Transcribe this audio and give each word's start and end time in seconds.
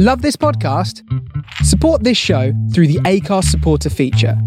Love 0.00 0.22
this 0.22 0.36
podcast? 0.36 1.02
Support 1.64 2.04
this 2.04 2.16
show 2.16 2.52
through 2.72 2.86
the 2.86 3.00
Acast 3.00 3.46
supporter 3.46 3.90
feature. 3.90 4.40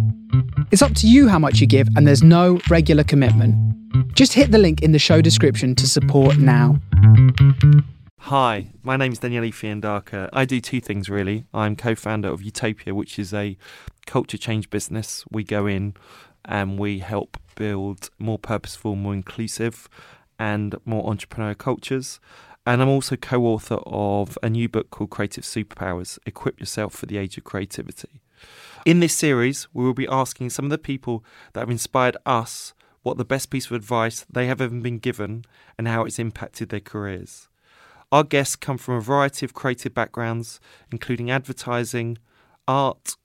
It's 0.71 0.81
up 0.81 0.95
to 0.95 1.09
you 1.09 1.27
how 1.27 1.39
much 1.39 1.59
you 1.59 1.67
give, 1.67 1.89
and 1.97 2.07
there's 2.07 2.23
no 2.23 2.61
regular 2.69 3.03
commitment. 3.03 3.53
Just 4.15 4.31
hit 4.31 4.51
the 4.51 4.57
link 4.57 4.81
in 4.81 4.93
the 4.93 4.97
show 4.97 5.19
description 5.19 5.75
to 5.75 5.89
support 5.89 6.37
now. 6.37 6.79
Hi, 8.19 8.69
my 8.81 8.95
name 8.95 9.11
is 9.11 9.19
Daniele 9.19 9.51
Fiandaca. 9.51 10.29
I 10.31 10.45
do 10.45 10.61
two 10.61 10.79
things 10.79 11.09
really. 11.09 11.43
I'm 11.53 11.75
co 11.75 11.95
founder 11.95 12.29
of 12.29 12.41
Utopia, 12.41 12.95
which 12.95 13.19
is 13.19 13.33
a 13.33 13.57
culture 14.05 14.37
change 14.37 14.69
business. 14.69 15.25
We 15.31 15.43
go 15.43 15.67
in 15.67 15.95
and 16.45 16.79
we 16.79 16.99
help 16.99 17.35
build 17.55 18.09
more 18.17 18.39
purposeful, 18.39 18.95
more 18.95 19.13
inclusive, 19.13 19.89
and 20.39 20.77
more 20.85 21.13
entrepreneurial 21.13 21.57
cultures. 21.57 22.21
And 22.65 22.81
I'm 22.81 22.89
also 22.89 23.15
co 23.15 23.45
author 23.45 23.79
of 23.87 24.37
a 24.43 24.49
new 24.49 24.69
book 24.69 24.91
called 24.91 25.09
Creative 25.09 25.43
Superpowers 25.43 26.19
Equip 26.27 26.59
Yourself 26.59 26.93
for 26.93 27.07
the 27.07 27.17
Age 27.17 27.37
of 27.37 27.43
Creativity. 27.43 28.21
In 28.85 28.99
this 28.99 29.15
series, 29.15 29.67
we 29.73 29.83
will 29.83 29.95
be 29.95 30.07
asking 30.07 30.51
some 30.51 30.65
of 30.65 30.71
the 30.71 30.77
people 30.77 31.23
that 31.53 31.61
have 31.61 31.71
inspired 31.71 32.17
us 32.25 32.73
what 33.01 33.17
the 33.17 33.25
best 33.25 33.49
piece 33.49 33.65
of 33.65 33.71
advice 33.71 34.25
they 34.29 34.45
have 34.45 34.61
ever 34.61 34.75
been 34.75 34.99
given 34.99 35.43
and 35.77 35.87
how 35.87 36.05
it's 36.05 36.19
impacted 36.19 36.69
their 36.69 36.79
careers. 36.79 37.47
Our 38.11 38.23
guests 38.23 38.55
come 38.55 38.77
from 38.77 38.95
a 38.95 39.01
variety 39.01 39.45
of 39.45 39.53
creative 39.53 39.95
backgrounds, 39.95 40.59
including 40.91 41.31
advertising, 41.31 42.19
art, 42.67 43.15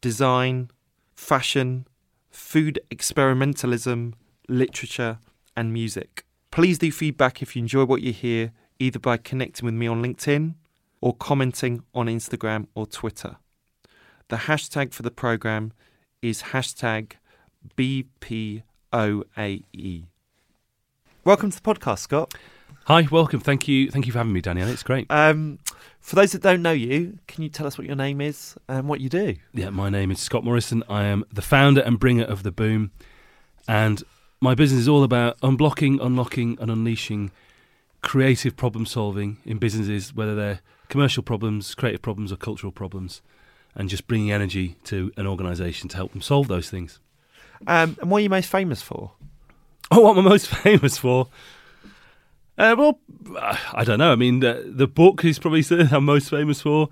design, 0.00 0.70
fashion, 1.14 1.86
food 2.30 2.80
experimentalism, 2.90 4.14
literature, 4.48 5.18
and 5.54 5.72
music. 5.72 6.24
Please 6.50 6.78
do 6.78 6.90
feedback 6.90 7.42
if 7.42 7.54
you 7.54 7.60
enjoy 7.60 7.84
what 7.84 8.02
you 8.02 8.12
hear, 8.12 8.52
either 8.78 8.98
by 8.98 9.16
connecting 9.16 9.64
with 9.64 9.74
me 9.74 9.86
on 9.86 10.02
LinkedIn 10.02 10.54
or 11.00 11.14
commenting 11.14 11.82
on 11.94 12.06
Instagram 12.06 12.66
or 12.74 12.86
Twitter. 12.86 13.36
The 14.28 14.36
hashtag 14.36 14.92
for 14.92 15.02
the 15.02 15.10
program 15.10 15.72
is 16.20 16.42
hashtag 16.42 17.12
BPOAE. 17.76 18.62
Welcome 21.24 21.50
to 21.50 21.62
the 21.62 21.74
podcast, 21.74 21.98
Scott. 22.00 22.34
Hi, 22.84 23.02
welcome. 23.10 23.40
Thank 23.40 23.66
you. 23.66 23.90
Thank 23.90 24.06
you 24.06 24.12
for 24.12 24.18
having 24.18 24.32
me, 24.32 24.40
Danielle. 24.40 24.68
It's 24.68 24.84
great. 24.84 25.10
Um, 25.10 25.58
for 26.00 26.14
those 26.14 26.32
that 26.32 26.42
don't 26.42 26.62
know 26.62 26.72
you, 26.72 27.18
can 27.26 27.42
you 27.42 27.48
tell 27.48 27.66
us 27.66 27.76
what 27.76 27.86
your 27.86 27.96
name 27.96 28.20
is 28.20 28.56
and 28.68 28.88
what 28.88 29.00
you 29.00 29.08
do? 29.08 29.34
Yeah, 29.52 29.70
my 29.70 29.90
name 29.90 30.12
is 30.12 30.20
Scott 30.20 30.44
Morrison. 30.44 30.84
I 30.88 31.04
am 31.04 31.24
the 31.32 31.42
founder 31.42 31.80
and 31.80 31.98
bringer 31.98 32.24
of 32.24 32.44
The 32.44 32.52
Boom. 32.52 32.92
And 33.66 34.04
my 34.40 34.54
business 34.54 34.82
is 34.82 34.88
all 34.88 35.02
about 35.02 35.36
unblocking, 35.40 35.98
unlocking, 36.00 36.58
and 36.60 36.70
unleashing 36.70 37.32
creative 38.06 38.56
problem 38.56 38.86
solving 38.86 39.36
in 39.44 39.58
businesses, 39.58 40.14
whether 40.14 40.36
they're 40.36 40.60
commercial 40.88 41.24
problems, 41.24 41.74
creative 41.74 42.00
problems, 42.00 42.30
or 42.30 42.36
cultural 42.36 42.70
problems, 42.70 43.20
and 43.74 43.88
just 43.88 44.06
bringing 44.06 44.30
energy 44.30 44.76
to 44.84 45.10
an 45.16 45.26
organisation 45.26 45.88
to 45.88 45.96
help 45.96 46.12
them 46.12 46.20
solve 46.20 46.46
those 46.46 46.70
things. 46.70 47.00
Um, 47.66 47.96
and 48.00 48.08
what 48.08 48.18
are 48.18 48.20
you 48.20 48.30
most 48.30 48.48
famous 48.48 48.80
for? 48.80 49.10
Oh, 49.90 50.02
what 50.02 50.16
am 50.16 50.24
I 50.24 50.28
most 50.28 50.46
famous 50.62 50.96
for? 50.96 51.26
Uh, 52.56 52.76
well, 52.78 53.00
I 53.74 53.82
don't 53.84 53.98
know. 53.98 54.12
I 54.12 54.16
mean, 54.16 54.38
the, 54.38 54.62
the 54.64 54.86
book 54.86 55.24
is 55.24 55.40
probably 55.40 55.62
something 55.62 55.88
I'm 55.92 56.04
most 56.04 56.30
famous 56.30 56.60
for. 56.60 56.88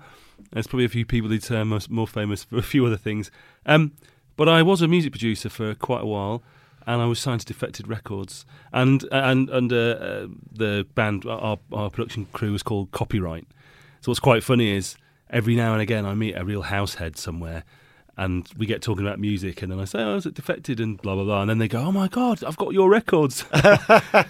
There's 0.51 0.67
probably 0.67 0.85
a 0.85 0.89
few 0.89 1.05
people 1.05 1.29
who'd 1.29 1.43
say 1.43 1.57
I'm 1.57 1.69
most, 1.69 1.89
more 1.89 2.07
famous 2.07 2.43
for 2.43 2.57
a 2.57 2.61
few 2.61 2.85
other 2.85 2.97
things. 2.97 3.31
Um, 3.65 3.93
but 4.35 4.49
I 4.49 4.63
was 4.63 4.81
a 4.81 4.87
music 4.89 5.13
producer 5.13 5.47
for 5.47 5.75
quite 5.75 6.01
a 6.01 6.05
while, 6.05 6.43
and 6.87 7.01
I 7.01 7.05
was 7.05 7.19
signed 7.19 7.41
to 7.41 7.45
Defected 7.45 7.87
Records. 7.87 8.45
And 8.71 9.05
and 9.11 9.49
under 9.49 9.97
uh, 9.99 10.27
the 10.51 10.85
band, 10.95 11.25
our, 11.25 11.57
our 11.71 11.89
production 11.89 12.27
crew 12.33 12.51
was 12.51 12.63
called 12.63 12.91
Copyright. 12.91 13.47
So 14.01 14.11
what's 14.11 14.19
quite 14.19 14.43
funny 14.43 14.71
is 14.71 14.95
every 15.29 15.55
now 15.55 15.73
and 15.73 15.81
again 15.81 16.05
I 16.05 16.13
meet 16.13 16.35
a 16.35 16.45
real 16.45 16.63
house 16.63 16.95
head 16.95 17.17
somewhere 17.17 17.63
and 18.17 18.49
we 18.57 18.65
get 18.65 18.81
talking 18.81 19.05
about 19.05 19.19
music, 19.19 19.61
and 19.61 19.71
then 19.71 19.79
I 19.79 19.85
say, 19.85 19.99
"Oh, 19.99 20.15
is 20.15 20.25
it 20.25 20.35
defected?" 20.35 20.79
and 20.79 21.01
blah 21.01 21.15
blah 21.15 21.23
blah, 21.25 21.41
and 21.41 21.49
then 21.49 21.57
they 21.57 21.67
go, 21.67 21.79
"Oh 21.79 21.91
my 21.91 22.07
god, 22.07 22.43
I've 22.43 22.55
got 22.55 22.73
your 22.73 22.89
records." 22.89 23.45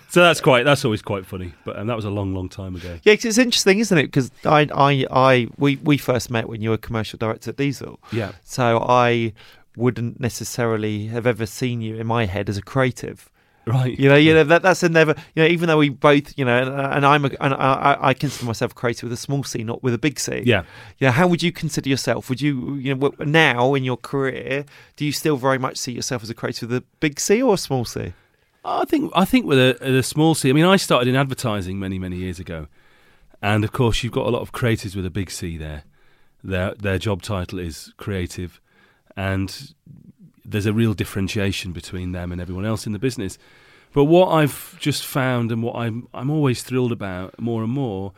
so 0.10 0.22
that's 0.22 0.42
quite 0.42 0.64
that's 0.64 0.84
always 0.84 1.02
quite 1.02 1.26
funny, 1.26 1.54
but 1.66 1.76
and 1.76 1.90
that 1.90 1.96
was 1.96 2.06
a 2.06 2.10
long, 2.10 2.34
long 2.34 2.50
time 2.50 2.76
ago. 2.76 3.00
Yeah, 3.04 3.16
cause 3.16 3.26
it's 3.26 3.38
interesting, 3.38 3.80
isn't 3.80 3.98
it? 3.98 4.08
Because 4.08 4.32
I, 4.44 4.68
I, 4.74 5.06
I, 5.12 5.48
we, 5.58 5.76
we 5.78 5.98
first 5.98 6.32
met 6.32 6.50
when 6.50 6.62
you 6.62 6.72
were 6.72 6.78
commercial 6.78 7.18
director 7.18 7.52
at 7.52 7.58
Diesel. 7.58 8.00
Yeah. 8.12 8.32
So 8.44 8.80
I 8.80 9.34
wouldn't 9.76 10.20
necessarily 10.20 11.08
have 11.08 11.28
ever 11.28 11.46
seen 11.46 11.82
you 11.82 11.96
in 11.98 12.08
my 12.08 12.26
head 12.26 12.50
as 12.50 12.58
a 12.58 12.62
creative. 12.62 13.30
Right. 13.68 13.98
You 13.98 14.10
know, 14.10 14.16
you 14.16 14.34
know 14.34 14.44
that 14.44 14.62
that's 14.62 14.84
a 14.84 14.90
never. 14.90 15.16
You 15.34 15.44
know, 15.44 15.50
even 15.50 15.68
though 15.68 15.80
we 15.80 15.90
both, 15.90 16.38
you 16.38 16.46
know, 16.46 16.62
and, 16.62 16.70
and 16.70 17.06
I'm 17.06 17.26
a, 17.26 17.32
and 17.42 17.54
I, 17.54 17.98
I 18.00 18.14
consider 18.14 18.46
myself 18.46 18.76
creative 18.76 19.04
with 19.10 19.14
a 19.14 19.18
small 19.18 19.44
c, 19.44 19.64
not 19.64 19.82
with 19.82 19.96
a 19.96 19.98
big 19.98 20.20
c. 20.20 20.44
Yeah. 20.46 20.66
Yeah. 21.00 21.12
How 21.12 21.28
would 21.28 21.42
you 21.42 21.52
consider 21.52 21.90
yourself? 21.90 22.30
Would 22.30 22.42
you, 22.42 22.76
you 22.76 22.94
know, 22.94 23.12
now 23.20 23.74
in 23.74 23.84
your 23.84 23.98
career, 23.98 24.66
do 24.98 25.06
you 25.06 25.12
still 25.12 25.36
very 25.36 25.58
much 25.58 25.78
see 25.78 25.94
yourself 25.94 26.22
as 26.22 26.30
a 26.30 26.36
creative 26.36 26.70
with 26.70 26.84
a 26.84 26.86
big 27.00 27.20
c 27.20 27.42
or 27.42 27.56
a 27.56 27.58
small 27.58 27.86
c? 27.86 28.14
I 28.64 28.86
think 28.86 29.12
I 29.16 29.26
think 29.26 29.46
with 29.46 29.58
a, 29.58 29.98
a 29.98 30.04
small 30.04 30.36
c. 30.36 30.50
I 30.50 30.54
mean, 30.54 30.66
I 30.66 30.76
started 30.76 31.08
in 31.08 31.16
advertising 31.16 31.80
many 31.80 31.98
many 31.98 32.18
years 32.18 32.40
ago, 32.40 32.68
and 33.42 33.64
of 33.64 33.72
course 33.72 34.04
you've 34.04 34.14
got 34.14 34.28
a 34.28 34.30
lot 34.30 34.42
of 34.42 34.52
creatives 34.52 34.96
with 34.96 35.06
a 35.06 35.12
big 35.12 35.32
C 35.32 35.58
there. 35.58 35.84
Their 36.44 36.76
their 36.76 36.98
job 37.00 37.22
title 37.22 37.58
is 37.60 37.94
creative, 37.98 38.60
and 39.16 39.74
there's 40.44 40.66
a 40.66 40.74
real 40.74 40.94
differentiation 40.94 41.72
between 41.72 42.12
them 42.12 42.32
and 42.32 42.40
everyone 42.40 42.66
else 42.66 42.86
in 42.86 42.94
the 42.94 43.00
business. 43.00 43.38
But 43.94 44.06
what 44.06 44.28
I've 44.28 44.78
just 44.80 45.06
found 45.06 45.52
and 45.52 45.64
what 45.64 45.76
I'm 45.76 46.08
I'm 46.14 46.30
always 46.30 46.64
thrilled 46.64 46.92
about 46.92 47.40
more 47.40 47.64
and 47.64 47.72
more 47.72 48.14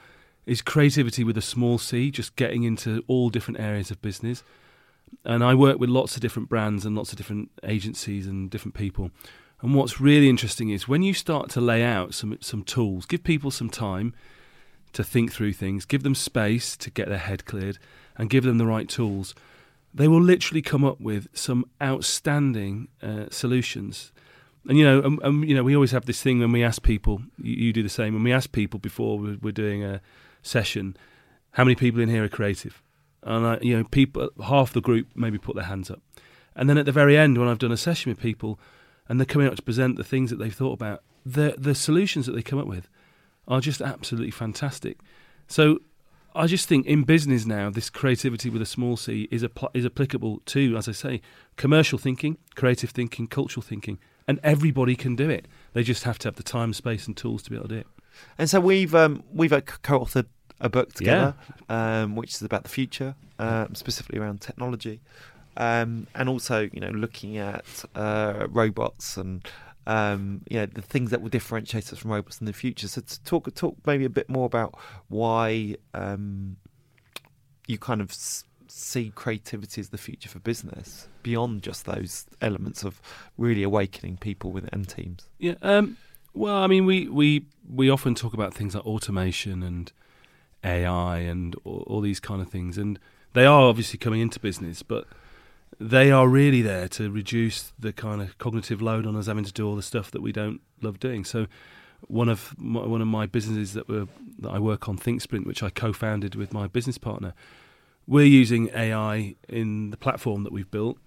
is 0.46 0.62
creativity 0.62 1.24
with 1.24 1.38
a 1.38 1.42
small 1.42 1.78
c, 1.78 2.10
just 2.10 2.36
getting 2.36 2.64
into 2.64 3.04
all 3.08 3.30
different 3.30 3.60
areas 3.60 3.92
of 3.92 4.02
business. 4.02 4.44
And 5.24 5.44
I 5.44 5.54
work 5.54 5.80
with 5.80 5.90
lots 5.90 6.16
of 6.16 6.22
different 6.22 6.50
brands 6.50 6.86
and 6.86 6.96
lots 6.96 7.12
of 7.12 7.18
different 7.18 7.52
agencies 7.64 8.28
and 8.28 8.50
different 8.50 8.76
people. 8.76 9.12
And 9.62 9.74
what's 9.74 10.02
really 10.02 10.30
interesting 10.30 10.70
is 10.70 10.88
when 10.88 11.02
you 11.02 11.14
start 11.14 11.50
to 11.52 11.62
lay 11.62 11.84
out 11.84 12.14
some 12.14 12.38
some 12.42 12.64
tools, 12.64 13.06
give 13.06 13.24
people 13.24 13.52
some 13.52 13.70
time 13.70 14.14
to 14.94 15.04
think 15.04 15.32
through 15.32 15.54
things, 15.54 15.86
give 15.86 16.04
them 16.04 16.16
space 16.16 16.76
to 16.78 16.90
get 16.90 17.08
their 17.08 17.18
head 17.18 17.46
cleared, 17.46 17.78
and 18.18 18.30
give 18.30 18.44
them 18.44 18.58
the 18.58 18.66
right 18.66 18.90
tools 18.90 19.36
they 19.98 20.08
will 20.08 20.22
literally 20.22 20.62
come 20.62 20.86
up 20.86 21.02
with 21.02 21.28
some 21.34 21.66
outstanding 21.82 22.88
uh, 23.02 23.26
solutions. 23.32 24.12
And 24.68 24.78
you 24.78 24.86
know, 24.86 25.02
and, 25.02 25.20
and, 25.24 25.50
you 25.50 25.56
know, 25.56 25.64
we 25.64 25.74
always 25.74 25.92
have 25.92 26.06
this 26.06 26.22
thing 26.22 26.40
when 26.40 26.52
we 26.52 26.64
ask 26.64 26.84
people. 26.84 27.22
You, 27.42 27.56
you 27.56 27.74
do 27.74 27.82
the 27.82 27.90
same 27.90 28.14
when 28.14 28.24
we 28.24 28.32
ask 28.32 28.52
people 28.52 28.80
before 28.80 29.18
we're, 29.18 29.38
we're, 29.42 29.52
doing 29.52 29.84
a 29.84 30.00
session. 30.44 30.96
How 31.52 31.64
many 31.64 31.74
people 31.74 32.00
in 32.00 32.10
here 32.10 32.24
are 32.24 32.30
creative? 32.30 32.84
And 33.24 33.46
I, 33.46 33.58
you 33.62 33.76
know, 33.76 33.84
people, 33.86 34.30
half 34.46 34.72
the 34.72 34.82
group 34.82 35.08
maybe 35.16 35.40
put 35.40 35.56
their 35.56 35.66
hands 35.66 35.90
up. 35.90 36.02
And 36.56 36.70
then 36.70 36.78
at 36.78 36.86
the 36.86 36.92
very 36.92 37.18
end, 37.18 37.40
when 37.40 37.48
I've 37.48 37.60
done 37.60 37.72
a 37.72 37.78
session 37.78 38.12
with 38.12 38.20
people, 38.20 38.60
and 39.10 39.20
they're 39.20 39.26
coming 39.26 39.48
up 39.48 39.56
to 39.56 39.64
present 39.64 39.96
the 39.96 40.04
things 40.04 40.30
that 40.30 40.38
they've 40.38 40.54
thought 40.54 40.74
about, 40.74 41.04
the 41.26 41.56
the 41.58 41.74
solutions 41.74 42.28
that 42.28 42.34
they 42.34 42.44
come 42.44 42.60
up 42.60 42.68
with 42.68 42.88
are 43.48 43.62
just 43.62 43.82
absolutely 43.82 44.32
fantastic. 44.32 45.00
So 45.48 45.80
I 46.38 46.46
just 46.46 46.68
think 46.68 46.86
in 46.86 47.04
business 47.04 47.46
now, 47.46 47.72
this 47.72 47.90
creativity 47.90 48.50
with 48.50 48.62
a 48.62 48.66
small 48.66 48.96
c 48.96 49.28
is 49.32 49.44
apl- 49.44 49.72
is 49.74 49.86
applicable 49.86 50.42
to, 50.46 50.78
as 50.78 50.88
I 50.88 50.92
say, 50.92 51.22
commercial 51.56 51.98
thinking, 51.98 52.38
creative 52.56 52.92
thinking, 52.92 53.28
cultural 53.28 53.64
thinking, 53.64 53.98
and 54.28 54.40
everybody 54.44 54.96
can 54.96 55.16
do 55.16 55.30
it. 55.30 55.48
They 55.74 55.82
just 55.82 56.04
have 56.04 56.20
to 56.20 56.28
have 56.28 56.36
the 56.36 56.44
time, 56.44 56.74
space, 56.74 57.08
and 57.08 57.18
tools 57.18 57.42
to 57.44 57.50
be 57.50 57.56
able 57.56 57.70
to 57.70 57.74
do 57.76 57.80
it. 57.80 57.88
And 58.38 58.50
so 58.50 58.60
we've 58.60 58.94
um, 58.94 59.24
we've 59.34 59.52
uh, 59.52 59.62
co-authored 59.62 60.28
a 60.60 60.70
book 60.70 60.94
together, 60.94 61.34
yeah. 61.70 62.02
um, 62.04 62.16
which 62.16 62.36
is 62.36 62.42
about 62.44 62.64
the 62.64 62.70
future, 62.70 63.16
um, 63.40 63.74
specifically 63.74 64.20
around 64.20 64.42
technology, 64.42 65.02
um, 65.58 66.08
and 66.14 66.30
also 66.30 66.70
you 66.72 66.80
know 66.80 66.90
looking 66.90 67.38
at 67.38 67.84
uh, 67.96 68.46
robots 68.50 69.18
and 69.18 69.44
um, 69.88 70.42
you 70.50 70.58
know, 70.58 70.66
the 70.66 70.82
things 70.82 71.12
that 71.12 71.22
will 71.22 71.30
differentiate 71.30 71.92
us 71.94 71.98
from 71.98 72.12
robots 72.12 72.40
in 72.40 72.46
the 72.46 72.54
future. 72.54 72.90
So 72.90 73.02
to 73.02 73.24
talk 73.24 73.54
talk 73.56 73.78
maybe 73.86 74.04
a 74.04 74.10
bit 74.10 74.30
more 74.30 74.46
about 74.46 74.76
why 75.08 75.78
um, 75.94 76.58
you 77.68 77.78
kind 77.78 78.02
of 78.02 78.12
s- 78.12 78.44
see 78.68 79.14
creativity 79.16 79.80
as 79.80 79.90
the 79.90 79.98
future 79.98 80.28
for 80.28 80.40
business 80.40 81.08
beyond 81.24 81.64
just 81.64 81.86
those 81.86 82.26
elements 82.42 82.84
of 82.84 83.02
really 83.38 83.64
awakening 83.64 84.18
people 84.18 84.52
with 84.52 84.68
and 84.74 84.90
teams. 84.90 85.30
Yeah. 85.40 85.56
Um, 85.62 85.96
well, 86.34 86.58
I 86.58 86.68
mean, 86.68 86.86
we, 86.86 87.08
we 87.08 87.46
we 87.74 87.90
often 87.90 88.14
talk 88.14 88.34
about 88.34 88.54
things 88.54 88.76
like 88.76 88.86
automation 88.86 89.64
and 89.64 89.92
AI 90.66 91.20
and 91.20 91.56
all, 91.64 91.86
all 91.88 92.02
these 92.02 92.20
kind 92.20 92.42
of 92.42 92.50
things, 92.50 92.78
and 92.78 93.00
they 93.32 93.46
are 93.46 93.64
obviously 93.64 93.98
coming 93.98 94.20
into 94.20 94.38
business, 94.38 94.84
but 94.84 95.08
they 95.80 96.12
are 96.12 96.28
really 96.28 96.62
there 96.62 96.88
to 96.88 97.12
reduce 97.12 97.74
the 97.78 97.94
kind 97.94 98.22
of 98.22 98.38
cognitive 98.38 98.82
load 98.82 99.06
on 99.06 99.16
us 99.16 99.28
having 99.28 99.44
to 99.44 99.54
do 99.54 99.68
all 99.68 99.76
the 99.76 99.82
stuff 99.82 100.12
that 100.12 100.22
we 100.22 100.32
don't 100.32 100.62
love 100.82 101.00
doing. 101.00 101.24
So 101.24 101.48
one 102.08 102.30
of 102.30 102.56
my, 102.58 102.86
one 102.86 103.02
of 103.02 103.08
my 103.08 103.26
businesses 103.26 103.74
that 103.74 103.88
were 103.88 104.08
that 104.40 104.50
I 104.50 104.60
work 104.60 104.88
on, 104.88 104.98
ThinkSprint, 104.98 105.46
which 105.46 105.64
I 105.64 105.70
co-founded 105.70 106.36
with 106.36 106.54
my 106.54 106.68
business 106.68 106.98
partner, 106.98 107.34
we're 108.06 108.26
using 108.26 108.70
AI 108.74 109.36
in 109.50 109.90
the 109.90 109.98
platform 109.98 110.44
that 110.44 110.54
we've 110.54 110.70
built, 110.70 110.98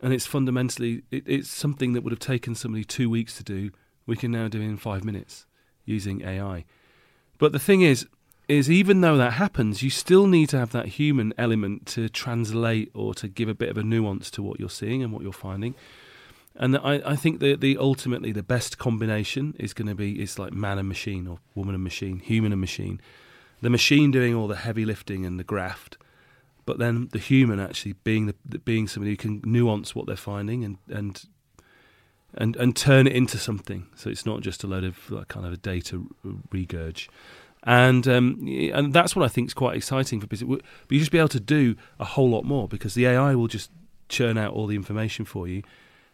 and 0.00 0.12
it's 0.12 0.26
fundamentally 0.26 1.02
it, 1.10 1.24
it's 1.26 1.50
something 1.50 1.92
that 1.92 2.02
would 2.02 2.12
have 2.12 2.18
taken 2.18 2.54
somebody 2.54 2.84
two 2.84 3.08
weeks 3.08 3.36
to 3.36 3.44
do. 3.44 3.70
We 4.06 4.16
can 4.16 4.32
now 4.32 4.48
do 4.48 4.60
in 4.60 4.76
five 4.76 5.04
minutes 5.04 5.46
using 5.84 6.22
AI. 6.22 6.64
But 7.38 7.52
the 7.52 7.58
thing 7.58 7.82
is, 7.82 8.06
is 8.52 8.70
even 8.70 9.00
though 9.00 9.16
that 9.16 9.34
happens, 9.34 9.82
you 9.82 9.90
still 9.90 10.26
need 10.26 10.48
to 10.50 10.58
have 10.58 10.72
that 10.72 10.86
human 10.86 11.32
element 11.38 11.86
to 11.86 12.08
translate 12.08 12.90
or 12.94 13.14
to 13.14 13.28
give 13.28 13.48
a 13.48 13.54
bit 13.54 13.68
of 13.68 13.78
a 13.78 13.82
nuance 13.82 14.30
to 14.32 14.42
what 14.42 14.60
you're 14.60 14.68
seeing 14.68 15.02
and 15.02 15.12
what 15.12 15.22
you're 15.22 15.32
finding. 15.32 15.74
And 16.54 16.76
I, 16.76 17.00
I 17.04 17.16
think 17.16 17.40
that 17.40 17.60
the 17.60 17.78
ultimately 17.78 18.30
the 18.30 18.42
best 18.42 18.76
combination 18.78 19.54
is 19.58 19.72
going 19.72 19.88
to 19.88 19.94
be 19.94 20.20
it's 20.20 20.38
like 20.38 20.52
man 20.52 20.78
and 20.78 20.86
machine 20.86 21.26
or 21.26 21.38
woman 21.54 21.74
and 21.74 21.82
machine, 21.82 22.18
human 22.18 22.52
and 22.52 22.60
machine. 22.60 23.00
The 23.62 23.70
machine 23.70 24.10
doing 24.10 24.34
all 24.34 24.48
the 24.48 24.56
heavy 24.56 24.84
lifting 24.84 25.24
and 25.24 25.38
the 25.38 25.44
graft, 25.44 25.96
but 26.66 26.78
then 26.78 27.08
the 27.12 27.18
human 27.18 27.58
actually 27.58 27.94
being 28.04 28.26
the 28.26 28.58
being 28.58 28.86
somebody 28.86 29.12
who 29.12 29.16
can 29.16 29.40
nuance 29.44 29.94
what 29.94 30.06
they're 30.06 30.16
finding 30.16 30.62
and 30.64 30.76
and 30.88 31.24
and 32.34 32.56
and 32.56 32.76
turn 32.76 33.06
it 33.06 33.14
into 33.14 33.38
something. 33.38 33.86
So 33.94 34.10
it's 34.10 34.26
not 34.26 34.42
just 34.42 34.62
a 34.62 34.66
load 34.66 34.84
of 34.84 35.10
like, 35.10 35.28
kind 35.28 35.46
of 35.46 35.52
a 35.52 35.56
data 35.56 36.02
regurge 36.50 37.08
and 37.64 38.08
um, 38.08 38.46
and 38.72 38.92
that's 38.92 39.14
what 39.14 39.24
I 39.24 39.28
think 39.28 39.48
is 39.48 39.54
quite 39.54 39.76
exciting 39.76 40.20
for 40.20 40.26
business. 40.26 40.48
But 40.48 40.62
you 40.90 40.98
just 40.98 41.12
be 41.12 41.18
able 41.18 41.28
to 41.28 41.40
do 41.40 41.76
a 42.00 42.04
whole 42.04 42.28
lot 42.28 42.44
more 42.44 42.66
because 42.68 42.94
the 42.94 43.06
AI 43.06 43.34
will 43.34 43.48
just 43.48 43.70
churn 44.08 44.36
out 44.36 44.52
all 44.52 44.66
the 44.66 44.76
information 44.76 45.24
for 45.24 45.46
you. 45.46 45.62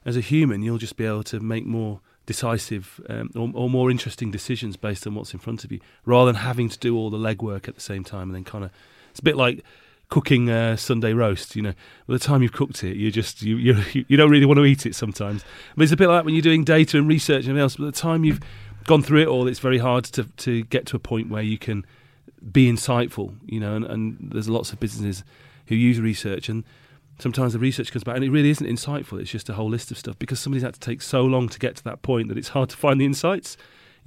As 0.05 0.17
a 0.17 0.21
human, 0.21 0.63
you'll 0.63 0.79
just 0.79 0.97
be 0.97 1.05
able 1.05 1.25
to 1.25 1.41
make 1.41 1.67
more 1.67 2.01
decisive 2.27 3.01
um, 3.09 3.31
or, 3.35 3.51
or, 3.55 3.71
more 3.71 3.91
interesting 3.91 4.31
decisions 4.31 4.77
based 4.77 5.07
on 5.07 5.15
what's 5.15 5.33
in 5.33 5.39
front 5.39 5.65
of 5.65 5.73
you, 5.73 5.81
rather 6.05 6.31
than 6.31 6.43
having 6.43 6.69
to 6.69 6.79
do 6.79 6.97
all 6.97 7.09
the 7.09 7.17
legwork 7.17 7.69
at 7.69 7.75
the 7.75 7.81
same 7.81 8.05
time 8.05 8.29
and 8.29 8.35
then 8.35 8.45
kind 8.45 8.65
of. 8.65 8.71
It's 9.11 9.21
a 9.21 9.25
bit 9.25 9.37
like 9.37 9.65
cooking 10.09 10.49
a 10.49 10.77
Sunday 10.77 11.13
roast. 11.13 11.57
You 11.57 11.63
know, 11.63 11.73
by 12.07 12.15
the 12.15 12.19
time 12.19 12.43
you've 12.43 12.53
cooked 12.53 12.85
it, 12.85 12.97
you 12.97 13.11
just 13.11 13.43
you 13.43 13.57
you 13.57 13.83
you 14.09 14.17
don't 14.17 14.31
really 14.31 14.47
want 14.47 14.59
to 14.59 14.65
eat 14.65 14.87
it 14.87 14.95
sometimes. 14.95 15.45
But 15.77 15.85
it's 15.85 15.93
a 15.93 15.97
bit 15.97 16.09
like 16.09 16.25
when 16.25 16.35
you're 16.35 16.43
doing 16.43 16.65
data 16.65 16.99
and 16.99 17.09
research 17.09 17.47
and 17.47 17.59
everything 17.59 17.63
else. 17.63 17.77
By 17.77 17.87
the 17.87 17.93
time 17.93 18.25
you've 18.25 18.41
gone 18.89 19.03
through 19.03 19.23
it 19.23 19.29
all, 19.29 19.47
it's 19.47 19.61
very 19.61 19.79
hard 19.79 20.05
to 20.05 20.25
to 20.25 20.65
get 20.65 20.87
to 20.87 20.97
a 20.97 20.99
point 20.99 21.31
where 21.31 21.43
you 21.43 21.59
can 21.59 21.87
be 22.53 22.71
insightful. 22.71 23.35
You 23.47 23.61
know, 23.61 23.77
and, 23.77 23.85
and 23.85 24.31
there's 24.33 24.49
lots 24.49 24.73
of 24.73 24.81
businesses 24.81 25.25
who 25.67 25.75
use 25.75 26.01
research 26.01 26.49
and. 26.49 26.65
Sometimes 27.21 27.53
the 27.53 27.59
research 27.59 27.91
comes 27.91 28.05
back 28.05 28.15
and 28.15 28.25
it 28.25 28.31
really 28.31 28.51
isn't 28.51 28.65
insightful. 28.65 29.21
It's 29.21 29.33
just 29.33 29.49
a 29.49 29.55
whole 29.55 29.69
list 29.69 29.91
of 29.91 29.99
stuff 29.99 30.17
because 30.21 30.39
somebody's 30.39 30.63
had 30.63 30.75
to 30.75 30.79
take 30.79 31.03
so 31.03 31.23
long 31.23 31.49
to 31.49 31.59
get 31.59 31.75
to 31.75 31.83
that 31.83 32.01
point 32.01 32.29
that 32.29 32.39
it's 32.39 32.51
hard 32.51 32.69
to 32.69 32.77
find 32.77 33.01
the 33.01 33.05
insights 33.05 33.57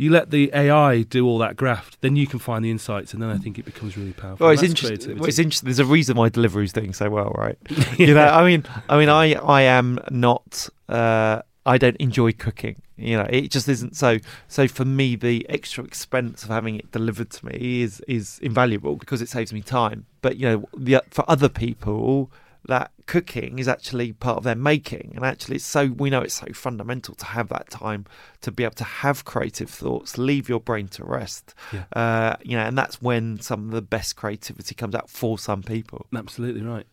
you 0.01 0.09
let 0.09 0.31
the 0.31 0.49
AI 0.51 1.03
do 1.03 1.27
all 1.27 1.37
that 1.37 1.55
graft, 1.55 2.01
then 2.01 2.15
you 2.15 2.25
can 2.25 2.39
find 2.39 2.65
the 2.65 2.71
insights, 2.71 3.13
and 3.13 3.21
then 3.21 3.29
I 3.29 3.37
think 3.37 3.59
it 3.59 3.65
becomes 3.65 3.95
really 3.95 4.13
powerful. 4.13 4.45
Well, 4.45 4.53
it's 4.53 4.63
interesting. 4.63 5.19
Well, 5.19 5.29
it's 5.29 5.37
interesting. 5.37 5.67
There's 5.67 5.77
a 5.77 5.85
reason 5.85 6.17
why 6.17 6.29
delivery 6.29 6.65
is 6.65 6.73
doing 6.73 6.91
so 6.91 7.07
well, 7.11 7.31
right? 7.37 7.55
you 7.99 8.13
know, 8.13 8.19
I 8.19 8.43
mean, 8.43 8.65
I 8.89 8.97
mean, 8.97 9.09
I 9.09 9.33
I 9.33 9.61
am 9.61 9.99
not. 10.09 10.69
Uh, 10.89 11.43
I 11.65 11.77
don't 11.77 11.97
enjoy 11.97 12.31
cooking. 12.31 12.81
You 12.97 13.17
know, 13.17 13.27
it 13.29 13.51
just 13.51 13.67
isn't 13.67 13.95
so. 13.95 14.17
So 14.47 14.67
for 14.67 14.85
me, 14.85 15.15
the 15.15 15.45
extra 15.49 15.83
expense 15.83 16.43
of 16.43 16.49
having 16.49 16.75
it 16.75 16.91
delivered 16.91 17.29
to 17.31 17.45
me 17.45 17.81
is 17.81 18.01
is 18.07 18.39
invaluable 18.39 18.95
because 18.95 19.21
it 19.21 19.29
saves 19.29 19.53
me 19.53 19.61
time. 19.61 20.05
But 20.21 20.37
you 20.37 20.45
know, 20.47 20.69
the, 20.75 21.03
for 21.09 21.23
other 21.27 21.49
people, 21.49 22.31
that 22.67 22.91
cooking 23.05 23.59
is 23.59 23.67
actually 23.67 24.13
part 24.13 24.37
of 24.37 24.43
their 24.43 24.55
making, 24.55 25.13
and 25.15 25.25
actually, 25.25 25.57
it's 25.57 25.65
so 25.65 25.87
we 25.87 26.09
know 26.09 26.21
it's 26.21 26.39
so 26.39 26.47
fundamental 26.53 27.15
to 27.15 27.25
have 27.25 27.49
that 27.49 27.69
time 27.69 28.05
to 28.41 28.51
be 28.51 28.63
able 28.63 28.75
to 28.75 28.83
have 28.83 29.25
creative 29.25 29.69
thoughts, 29.69 30.17
leave 30.17 30.49
your 30.49 30.59
brain 30.59 30.87
to 30.89 31.03
rest. 31.03 31.53
Yeah. 31.71 31.83
Uh, 31.93 32.35
you 32.43 32.55
know, 32.57 32.63
and 32.63 32.77
that's 32.77 33.01
when 33.01 33.39
some 33.39 33.65
of 33.65 33.71
the 33.71 33.81
best 33.81 34.15
creativity 34.15 34.75
comes 34.75 34.95
out 34.95 35.09
for 35.09 35.37
some 35.37 35.63
people. 35.63 36.07
Absolutely 36.15 36.61
right. 36.61 36.85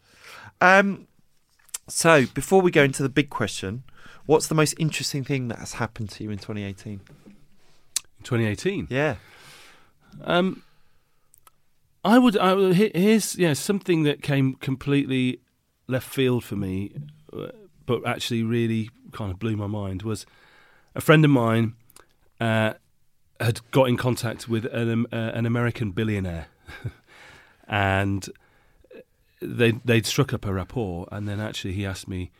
Um, 0.60 1.06
so 1.86 2.26
before 2.34 2.60
we 2.60 2.70
go 2.70 2.82
into 2.82 3.02
the 3.02 3.08
big 3.08 3.30
question, 3.30 3.84
What's 4.28 4.46
the 4.46 4.54
most 4.54 4.74
interesting 4.78 5.24
thing 5.24 5.48
that 5.48 5.58
has 5.58 5.72
happened 5.72 6.10
to 6.10 6.22
you 6.22 6.30
in 6.30 6.36
2018? 6.36 7.00
2018? 8.24 8.88
Yeah. 8.90 9.14
Um, 10.22 10.62
I 12.04 12.18
would. 12.18 12.36
I 12.36 12.52
would 12.52 12.74
here's 12.74 13.36
yeah 13.36 13.54
something 13.54 14.02
that 14.02 14.20
came 14.20 14.56
completely 14.56 15.40
left 15.86 16.06
field 16.06 16.44
for 16.44 16.56
me, 16.56 16.92
uh, 17.32 17.52
but 17.86 18.06
actually 18.06 18.42
really 18.42 18.90
kind 19.12 19.32
of 19.32 19.38
blew 19.38 19.56
my 19.56 19.66
mind 19.66 20.02
was 20.02 20.26
a 20.94 21.00
friend 21.00 21.24
of 21.24 21.30
mine 21.30 21.72
uh, 22.38 22.74
had 23.40 23.62
got 23.70 23.88
in 23.88 23.96
contact 23.96 24.46
with 24.46 24.66
an, 24.66 24.90
um, 24.90 25.06
uh, 25.10 25.16
an 25.16 25.46
American 25.46 25.92
billionaire, 25.92 26.48
and 27.66 28.28
they 29.40 29.70
they'd 29.86 30.04
struck 30.04 30.34
up 30.34 30.44
a 30.44 30.52
rapport, 30.52 31.08
and 31.10 31.26
then 31.26 31.40
actually 31.40 31.72
he 31.72 31.86
asked 31.86 32.08
me 32.08 32.30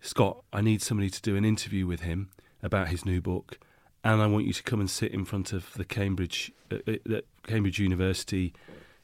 Scott, 0.00 0.42
I 0.52 0.60
need 0.62 0.80
somebody 0.82 1.10
to 1.10 1.20
do 1.20 1.36
an 1.36 1.44
interview 1.44 1.86
with 1.86 2.00
him 2.00 2.30
about 2.62 2.88
his 2.88 3.04
new 3.04 3.20
book, 3.20 3.58
and 4.02 4.22
I 4.22 4.26
want 4.26 4.46
you 4.46 4.52
to 4.52 4.62
come 4.62 4.80
and 4.80 4.88
sit 4.88 5.12
in 5.12 5.24
front 5.24 5.52
of 5.52 5.72
the 5.74 5.84
Cambridge, 5.84 6.52
uh, 6.70 6.76
uh, 6.88 7.20
Cambridge 7.46 7.78
University. 7.78 8.54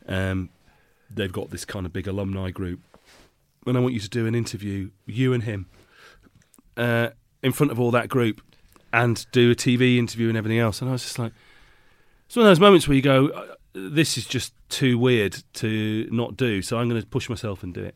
Um, 0.09 0.49
they've 1.11 1.33
got 1.33 1.51
this 1.51 1.65
kind 1.65 1.85
of 1.85 1.93
big 1.93 2.07
alumni 2.07 2.51
group, 2.51 2.81
and 3.67 3.77
I 3.77 3.81
want 3.81 3.95
you 3.95 4.01
to 4.01 4.09
do 4.09 4.27
an 4.27 4.35
interview, 4.35 4.91
you 5.05 5.35
and 5.35 5.43
him, 5.43 5.67
uh, 6.77 7.11
in 7.43 7.53
front 7.53 7.73
of 7.73 7.79
all 7.79 7.91
that 7.91 8.09
group, 8.09 8.41
and 8.93 9.27
do 9.33 9.51
a 9.51 9.55
TV 9.55 9.99
interview 9.99 10.29
and 10.29 10.39
everything 10.39 10.59
else. 10.59 10.81
And 10.81 10.89
I 10.89 10.93
was 10.93 11.03
just 11.03 11.19
like, 11.19 11.33
it's 12.27 12.37
one 12.37 12.47
of 12.47 12.51
those 12.51 12.61
moments 12.61 12.89
where 12.89 12.97
you 12.97 13.03
go, 13.03 13.29
uh, 13.29 13.55
this 13.75 14.17
is 14.17 14.25
just 14.25 14.55
too 14.71 14.99
weird 14.99 15.43
to 15.55 16.09
not 16.11 16.39
do, 16.39 16.63
so 16.63 16.79
I'm 16.79 16.89
going 16.89 17.01
to 17.01 17.07
push 17.07 17.29
myself 17.29 17.63
and 17.63 17.75
do 17.75 17.85
it. 17.85 17.95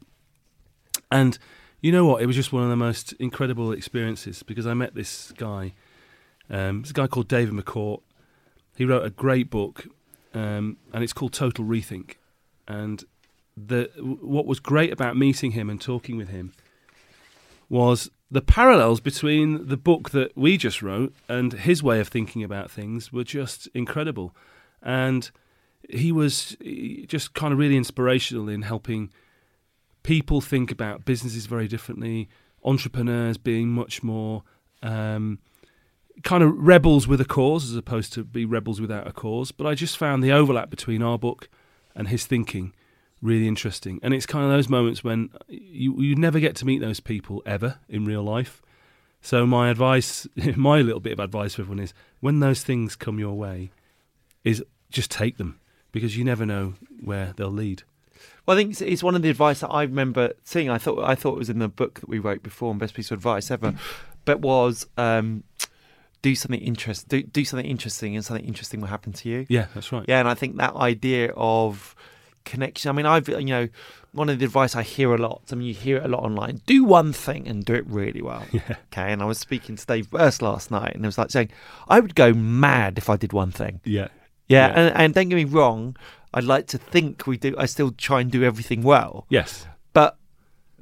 And 1.10 1.38
you 1.80 1.92
know 1.92 2.04
what? 2.04 2.22
It 2.22 2.26
was 2.26 2.36
just 2.36 2.52
one 2.52 2.62
of 2.62 2.68
the 2.68 2.76
most 2.76 3.12
incredible 3.14 3.72
experiences 3.72 4.42
because 4.42 4.66
I 4.66 4.74
met 4.74 4.94
this 4.94 5.32
guy. 5.32 5.72
Um, 6.48 6.82
this 6.82 6.92
guy 6.92 7.06
called 7.06 7.28
David 7.28 7.54
McCourt. 7.54 8.00
He 8.76 8.84
wrote 8.84 9.04
a 9.04 9.10
great 9.10 9.50
book, 9.50 9.86
um, 10.34 10.78
and 10.92 11.02
it's 11.02 11.12
called 11.12 11.32
Total 11.32 11.64
Rethink. 11.64 12.14
And 12.66 13.04
the 13.56 13.90
what 13.98 14.46
was 14.46 14.60
great 14.60 14.92
about 14.92 15.16
meeting 15.16 15.52
him 15.52 15.68
and 15.68 15.80
talking 15.80 16.16
with 16.16 16.28
him 16.28 16.52
was 17.68 18.10
the 18.30 18.40
parallels 18.40 19.00
between 19.00 19.66
the 19.66 19.76
book 19.76 20.10
that 20.10 20.36
we 20.36 20.56
just 20.56 20.82
wrote 20.82 21.14
and 21.28 21.52
his 21.52 21.82
way 21.82 22.00
of 22.00 22.08
thinking 22.08 22.44
about 22.44 22.70
things 22.70 23.12
were 23.12 23.24
just 23.24 23.68
incredible. 23.74 24.34
And 24.82 25.30
he 25.88 26.12
was 26.12 26.56
just 27.06 27.34
kind 27.34 27.52
of 27.52 27.58
really 27.58 27.76
inspirational 27.76 28.48
in 28.48 28.62
helping 28.62 29.10
people 30.02 30.40
think 30.40 30.70
about 30.70 31.04
businesses 31.04 31.46
very 31.46 31.68
differently. 31.68 32.28
Entrepreneurs 32.64 33.38
being 33.38 33.68
much 33.68 34.02
more 34.02 34.42
um, 34.82 35.38
kind 36.22 36.42
of 36.42 36.52
rebels 36.56 37.06
with 37.06 37.20
a 37.20 37.24
cause 37.24 37.70
as 37.70 37.76
opposed 37.76 38.12
to 38.14 38.24
be 38.24 38.44
rebels 38.44 38.80
without 38.80 39.06
a 39.06 39.12
cause. 39.12 39.52
But 39.52 39.66
I 39.66 39.74
just 39.74 39.96
found 39.96 40.22
the 40.22 40.32
overlap 40.32 40.70
between 40.70 41.02
our 41.02 41.18
book 41.18 41.48
and 41.94 42.08
his 42.08 42.26
thinking 42.26 42.72
really 43.22 43.48
interesting. 43.48 44.00
And 44.02 44.14
it's 44.14 44.26
kind 44.26 44.44
of 44.44 44.50
those 44.50 44.68
moments 44.68 45.04
when 45.04 45.30
you 45.48 46.00
you 46.00 46.16
never 46.16 46.40
get 46.40 46.56
to 46.56 46.66
meet 46.66 46.80
those 46.80 47.00
people 47.00 47.42
ever 47.46 47.78
in 47.88 48.04
real 48.04 48.22
life. 48.22 48.62
So 49.20 49.46
my 49.46 49.70
advice, 49.70 50.26
my 50.56 50.80
little 50.80 51.00
bit 51.00 51.12
of 51.12 51.20
advice 51.20 51.54
for 51.54 51.62
everyone 51.62 51.82
is 51.82 51.94
when 52.20 52.40
those 52.40 52.62
things 52.62 52.96
come 52.96 53.18
your 53.18 53.36
way, 53.36 53.70
is 54.44 54.64
just 54.90 55.10
take 55.10 55.36
them 55.36 55.60
because 55.92 56.16
you 56.16 56.24
never 56.24 56.46
know 56.46 56.74
where 57.02 57.32
they'll 57.36 57.50
lead. 57.50 57.82
Well, 58.46 58.56
I 58.56 58.60
think 58.60 58.72
it's, 58.72 58.80
it's, 58.80 59.02
one 59.02 59.14
of 59.14 59.22
the 59.22 59.30
advice 59.30 59.60
that 59.60 59.68
I 59.68 59.82
remember 59.82 60.32
seeing. 60.44 60.70
I 60.70 60.78
thought 60.78 61.02
I 61.02 61.14
thought 61.14 61.34
it 61.34 61.38
was 61.38 61.50
in 61.50 61.58
the 61.58 61.68
book 61.68 62.00
that 62.00 62.08
we 62.08 62.18
wrote 62.18 62.42
before, 62.42 62.70
and 62.70 62.80
best 62.80 62.94
piece 62.94 63.10
of 63.10 63.18
advice 63.18 63.50
ever, 63.50 63.74
but 64.24 64.40
was 64.40 64.86
um, 64.96 65.44
do 66.22 66.34
something 66.34 66.60
interesting. 66.60 67.08
Do, 67.08 67.22
do 67.22 67.44
something 67.44 67.68
interesting, 67.68 68.16
and 68.16 68.24
something 68.24 68.46
interesting 68.46 68.80
will 68.80 68.88
happen 68.88 69.12
to 69.12 69.28
you. 69.28 69.46
Yeah, 69.48 69.66
that's 69.74 69.92
right. 69.92 70.04
Yeah, 70.08 70.20
and 70.20 70.28
I 70.28 70.34
think 70.34 70.56
that 70.56 70.74
idea 70.74 71.32
of 71.36 71.94
connection. 72.44 72.88
I 72.88 72.92
mean, 72.92 73.06
I've 73.06 73.28
you 73.28 73.44
know 73.44 73.68
one 74.12 74.28
of 74.28 74.38
the 74.38 74.44
advice 74.44 74.74
I 74.74 74.82
hear 74.82 75.14
a 75.14 75.18
lot. 75.18 75.42
I 75.52 75.54
mean, 75.54 75.68
you 75.68 75.74
hear 75.74 75.98
it 75.98 76.04
a 76.04 76.08
lot 76.08 76.24
online. 76.24 76.60
Do 76.66 76.84
one 76.84 77.12
thing 77.12 77.46
and 77.46 77.64
do 77.64 77.74
it 77.74 77.86
really 77.86 78.22
well. 78.22 78.44
Yeah. 78.52 78.76
Okay. 78.92 79.12
And 79.12 79.22
I 79.22 79.26
was 79.26 79.38
speaking 79.38 79.76
to 79.76 79.86
Dave 79.86 80.10
Birss 80.10 80.42
last 80.42 80.70
night, 80.70 80.94
and 80.94 81.04
it 81.04 81.08
was 81.08 81.18
like 81.18 81.30
saying 81.30 81.50
I 81.88 82.00
would 82.00 82.14
go 82.14 82.32
mad 82.32 82.98
if 82.98 83.08
I 83.08 83.16
did 83.16 83.32
one 83.32 83.52
thing. 83.52 83.80
Yeah. 83.84 84.08
Yeah, 84.48 84.66
yeah. 84.66 84.72
And, 84.74 84.96
and 84.96 85.14
don't 85.14 85.28
get 85.28 85.36
me 85.36 85.44
wrong. 85.44 85.96
I'd 86.32 86.44
like 86.44 86.66
to 86.68 86.78
think 86.78 87.26
we 87.26 87.36
do. 87.36 87.54
I 87.58 87.66
still 87.66 87.90
try 87.90 88.20
and 88.20 88.30
do 88.30 88.44
everything 88.44 88.82
well. 88.82 89.26
Yes. 89.28 89.66
But 89.92 90.16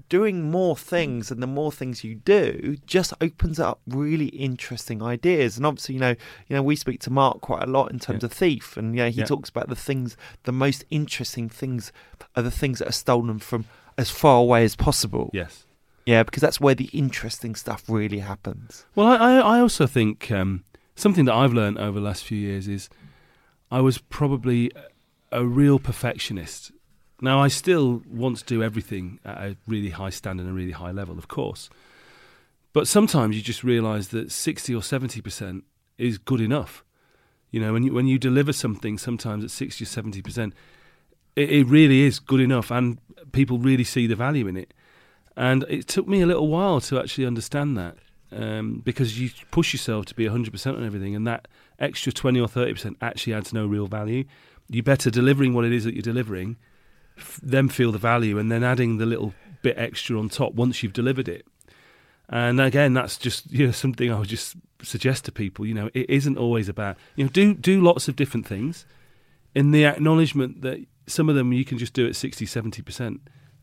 doing 0.09 0.51
more 0.51 0.77
things 0.77 1.31
and 1.31 1.43
the 1.43 1.47
more 1.47 1.73
things 1.73 2.05
you 2.05 2.15
do 2.15 2.77
just 2.87 3.13
opens 3.21 3.59
up 3.59 3.81
really 3.87 4.27
interesting 4.27 5.03
ideas. 5.03 5.57
And 5.57 5.67
obviously, 5.67 5.95
you 5.95 6.01
know, 6.01 6.15
you 6.49 6.57
know, 6.57 6.63
we 6.63 6.77
speak 6.77 7.01
to 7.01 7.11
Mark 7.11 7.41
quite 7.41 7.63
a 7.63 7.67
lot 7.67 7.91
in 7.91 7.99
terms 7.99 8.23
yeah. 8.23 8.27
of 8.27 8.33
Thief, 8.33 8.77
and 8.77 8.95
yeah, 8.95 9.09
he 9.09 9.21
yeah. 9.21 9.27
talks 9.27 9.49
about 9.49 9.69
the 9.69 9.77
things, 9.77 10.17
the 10.45 10.53
most 10.53 10.85
interesting 10.91 11.49
things 11.49 11.93
are 12.37 12.43
the 12.43 12.51
things 12.51 12.79
that 12.79 12.89
are 12.89 12.93
stolen 12.93 13.39
from 13.39 13.65
as 13.97 14.11
far 14.11 14.41
away 14.41 14.65
as 14.65 14.77
possible. 14.77 15.31
Yes. 15.33 15.65
Yeah, 16.07 16.23
because 16.23 16.41
that's 16.41 16.61
where 16.61 16.75
the 16.75 16.89
interesting 16.95 17.55
stuff 17.55 17.85
really 17.87 18.21
happens. 18.21 18.87
Well, 18.95 19.09
I, 19.09 19.37
I 19.37 19.61
also 19.61 19.87
think 19.87 20.31
um, 20.31 20.65
something 20.95 21.27
that 21.27 21.35
I've 21.35 21.53
learned 21.53 21.79
over 21.79 22.01
the 22.01 22.07
last 22.07 22.25
few 22.25 22.39
years 22.39 22.67
is 22.67 22.89
I 23.71 23.83
was 23.83 23.99
probably 23.99 24.71
a 25.33 25.45
real 25.45 25.79
perfectionist. 25.79 26.73
Now, 27.21 27.41
I 27.41 27.49
still 27.49 28.03
want 28.09 28.39
to 28.39 28.45
do 28.45 28.63
everything 28.63 29.19
at 29.25 29.39
a 29.39 29.57
really 29.67 29.91
high 29.91 30.11
standard 30.11 30.45
and 30.45 30.53
a 30.53 30.55
really 30.55 30.73
high 30.73 30.93
level, 30.93 31.19
of 31.19 31.29
course. 31.29 31.69
But 32.73 32.87
sometimes 32.87 33.35
you 33.35 33.43
just 33.43 33.65
realise 33.65 34.09
that 34.09 34.31
60 34.31 34.75
or 34.75 34.81
70% 34.81 35.63
is 35.97 36.19
good 36.19 36.41
enough. 36.41 36.85
You 37.51 37.61
know, 37.61 37.73
when 37.73 37.83
you 37.83 37.95
when 37.95 38.07
you 38.07 38.19
deliver 38.19 38.53
something, 38.53 38.99
sometimes 38.99 39.43
at 39.43 39.51
sixty 39.51 39.85
or 39.85 39.87
seventy 39.87 40.21
percent, 40.21 40.55
it, 41.35 41.51
it 41.51 41.65
really 41.67 42.03
is 42.03 42.19
good 42.19 42.41
enough, 42.41 42.71
and 42.71 42.99
people 43.33 43.59
really 43.59 43.85
see 43.85 44.07
the 44.07 44.17
value 44.17 44.47
in 44.47 44.57
it. 44.57 44.75
And 45.37 45.65
it 45.69 45.87
took 45.87 46.07
me 46.07 46.21
a 46.21 46.27
little 46.27 46.49
while 46.49 46.81
to 46.83 46.99
actually 46.99 47.25
understand 47.25 47.79
that, 47.79 47.97
um, 48.33 48.83
because 48.85 49.19
you 49.19 49.31
push 49.51 49.73
yourself 49.73 50.05
to 50.07 50.15
be 50.15 50.27
hundred 50.27 50.53
percent 50.53 50.77
on 50.77 50.85
everything, 50.85 51.17
and 51.17 51.27
that 51.27 51.49
extra 51.79 52.13
twenty 52.13 52.39
or 52.39 52.49
thirty 52.49 52.73
percent 52.73 52.99
actually 53.01 53.33
adds 53.33 53.53
no 53.53 53.67
real 53.67 53.87
value. 53.87 54.25
You 54.69 54.83
better 54.83 55.11
delivering 55.11 55.55
what 55.55 55.65
it 55.65 55.73
is 55.73 55.85
that 55.85 55.95
you're 55.95 56.03
delivering, 56.03 56.57
f- 57.17 57.41
them 57.43 57.69
feel 57.69 57.91
the 57.93 57.99
value, 57.99 58.39
and 58.39 58.51
then 58.53 58.63
adding 58.63 58.99
the 58.99 59.07
little 59.07 59.35
bit 59.63 59.77
extra 59.79 60.19
on 60.19 60.29
top 60.29 60.53
once 60.55 60.83
you've 60.83 60.93
delivered 60.93 61.29
it. 61.29 61.47
And 62.29 62.61
again, 62.61 62.93
that's 62.93 63.17
just 63.17 63.51
you 63.51 63.67
know 63.67 63.73
something 63.73 64.13
I 64.13 64.19
would 64.19 64.29
just 64.29 64.57
suggest 64.83 65.25
to 65.25 65.33
people. 65.33 65.65
You 65.67 65.75
know, 65.75 65.91
it 65.95 66.11
isn't 66.11 66.37
always 66.37 66.69
about 66.69 66.97
you 67.17 67.25
know 67.25 67.31
do 67.31 67.55
do 67.55 67.81
lots 67.81 68.09
of 68.09 68.17
different 68.17 68.47
things, 68.47 68.85
in 69.55 69.71
the 69.71 69.87
acknowledgement 69.87 70.61
that 70.63 70.79
some 71.07 71.29
of 71.31 71.35
them 71.37 71.53
you 71.55 71.65
can 71.65 71.79
just 71.79 71.95
do 71.95 72.07
at 72.07 72.15
60, 72.17 72.45
70 72.45 72.83
percent, 72.83 73.21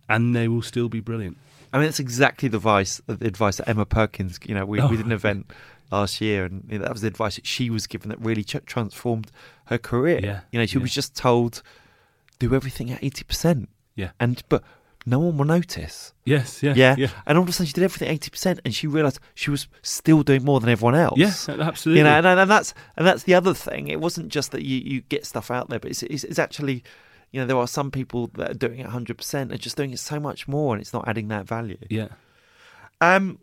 and 0.10 0.36
they 0.36 0.48
will 0.48 0.64
still 0.64 0.90
be 0.90 1.00
brilliant. 1.00 1.38
I 1.72 1.78
mean, 1.78 1.86
that's 1.88 2.00
exactly 2.00 2.50
the 2.50 2.58
advice, 2.58 3.02
the 3.06 3.28
advice 3.28 3.58
that 3.58 3.68
Emma 3.70 3.86
Perkins, 3.86 4.40
you 4.46 4.56
know, 4.56 4.66
we, 4.66 4.80
Oh. 4.80 4.88
we 4.88 4.98
did 4.98 5.06
an 5.06 5.12
event 5.12 5.52
last 5.92 6.22
year, 6.22 6.46
and 6.46 6.66
you 6.70 6.78
know, 6.80 6.84
that 6.86 6.92
was 6.94 7.02
the 7.02 7.08
advice 7.08 7.36
that 7.36 7.46
she 7.48 7.70
was 7.70 7.88
given 7.88 8.10
that 8.10 8.20
really 8.20 8.44
ch- 8.44 8.64
transformed 8.66 9.32
her 9.66 9.78
career. 9.78 10.20
Yeah, 10.24 10.40
You 10.52 10.60
know, 10.60 10.66
she 10.66 10.78
yeah. 10.78 10.82
was 10.84 10.94
just 10.94 11.16
told, 11.16 11.62
do 12.40 12.54
everything 12.56 12.92
at 12.92 13.02
80%. 13.02 13.68
Yeah. 13.96 14.12
And, 14.20 14.44
but 14.50 14.64
no 15.06 15.20
one 15.20 15.38
will 15.38 15.46
notice. 15.46 16.14
Yes, 16.26 16.62
yeah, 16.64 16.74
Yeah. 16.76 16.96
yeah, 16.98 17.08
And 17.28 17.38
all 17.38 17.44
of 17.44 17.50
a 17.50 17.52
sudden 17.52 17.68
she 17.68 17.74
did 17.74 17.84
everything 17.84 18.10
at 18.10 18.20
80%, 18.22 18.60
and 18.66 18.74
she 18.76 18.88
realised 18.88 19.20
she 19.36 19.52
was 19.52 19.68
still 19.84 20.24
doing 20.24 20.44
more 20.44 20.60
than 20.60 20.70
everyone 20.70 20.96
else. 20.96 21.18
yes, 21.18 21.48
absolutely. 21.48 22.00
You 22.00 22.04
know, 22.06 22.18
and, 22.18 22.26
and 22.28 22.50
that's 22.50 22.74
and 22.98 23.06
that's 23.08 23.24
the 23.24 23.36
other 23.36 23.54
thing. 23.54 23.88
It 23.88 24.02
wasn't 24.02 24.30
just 24.30 24.52
that 24.52 24.64
you, 24.64 24.78
you 24.78 25.02
get 25.02 25.26
stuff 25.26 25.50
out 25.52 25.70
there, 25.70 25.80
but 25.80 25.92
it's, 25.92 26.04
it's 26.04 26.24
it's 26.24 26.40
actually, 26.40 26.84
you 27.32 27.40
know, 27.40 27.46
there 27.46 27.58
are 27.58 27.68
some 27.68 27.92
people 27.92 28.28
that 28.34 28.50
are 28.52 28.54
doing 28.56 28.80
it 28.80 28.88
hundred 28.88 29.18
percent 29.18 29.52
and 29.52 29.60
just 29.62 29.78
doing 29.78 29.92
it 29.92 30.00
so 30.00 30.20
much 30.20 30.48
more, 30.48 30.74
and 30.74 30.82
it's 30.82 30.94
not 30.94 31.08
adding 31.08 31.28
that 31.30 31.46
value. 31.48 31.78
yeah. 31.90 32.08
Um, 33.02 33.38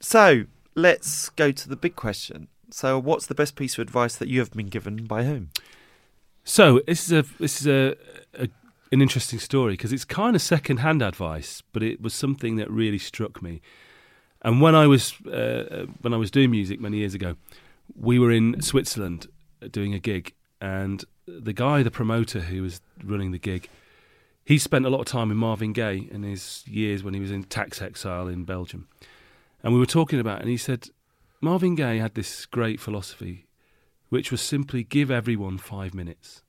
so 0.00 0.44
let's 0.74 1.28
go 1.30 1.52
to 1.52 1.68
the 1.68 1.76
big 1.76 1.96
question. 1.96 2.48
So, 2.70 2.98
what's 2.98 3.26
the 3.26 3.34
best 3.34 3.56
piece 3.56 3.78
of 3.78 3.82
advice 3.82 4.16
that 4.16 4.28
you 4.28 4.38
have 4.38 4.52
been 4.52 4.68
given 4.68 5.06
by 5.06 5.24
whom? 5.24 5.50
So 6.44 6.80
this 6.86 7.06
is 7.06 7.12
a 7.12 7.22
this 7.38 7.60
is 7.60 7.66
a, 7.66 7.96
a 8.34 8.48
an 8.92 9.00
interesting 9.00 9.38
story 9.38 9.74
because 9.74 9.92
it's 9.92 10.04
kind 10.04 10.34
of 10.34 10.42
second 10.42 10.78
hand 10.78 11.02
advice, 11.02 11.62
but 11.72 11.82
it 11.82 12.00
was 12.00 12.12
something 12.14 12.56
that 12.56 12.68
really 12.70 12.98
struck 12.98 13.40
me. 13.40 13.60
And 14.42 14.60
when 14.60 14.74
I 14.74 14.86
was 14.86 15.14
uh, 15.26 15.86
when 16.00 16.14
I 16.14 16.16
was 16.16 16.30
doing 16.30 16.50
music 16.50 16.80
many 16.80 16.98
years 16.98 17.14
ago, 17.14 17.36
we 17.94 18.18
were 18.18 18.32
in 18.32 18.60
Switzerland 18.62 19.28
doing 19.70 19.94
a 19.94 19.98
gig, 19.98 20.34
and 20.60 21.04
the 21.26 21.52
guy, 21.52 21.82
the 21.82 21.90
promoter 21.90 22.40
who 22.40 22.62
was 22.62 22.80
running 23.04 23.30
the 23.30 23.38
gig, 23.38 23.68
he 24.44 24.58
spent 24.58 24.86
a 24.86 24.90
lot 24.90 25.00
of 25.00 25.06
time 25.06 25.28
with 25.28 25.36
Marvin 25.36 25.72
Gaye 25.72 26.08
in 26.10 26.22
his 26.22 26.64
years 26.66 27.04
when 27.04 27.14
he 27.14 27.20
was 27.20 27.30
in 27.30 27.44
tax 27.44 27.82
exile 27.82 28.26
in 28.26 28.44
Belgium, 28.44 28.88
and 29.62 29.72
we 29.72 29.78
were 29.78 29.86
talking 29.86 30.20
about, 30.20 30.38
it, 30.38 30.42
and 30.42 30.50
he 30.50 30.56
said 30.56 30.88
Marvin 31.40 31.74
Gaye 31.74 31.98
had 31.98 32.14
this 32.14 32.46
great 32.46 32.80
philosophy 32.80 33.46
which 34.10 34.30
was 34.30 34.42
simply 34.42 34.82
give 34.82 35.10
everyone 35.10 35.56
five 35.56 35.94
minutes. 35.94 36.42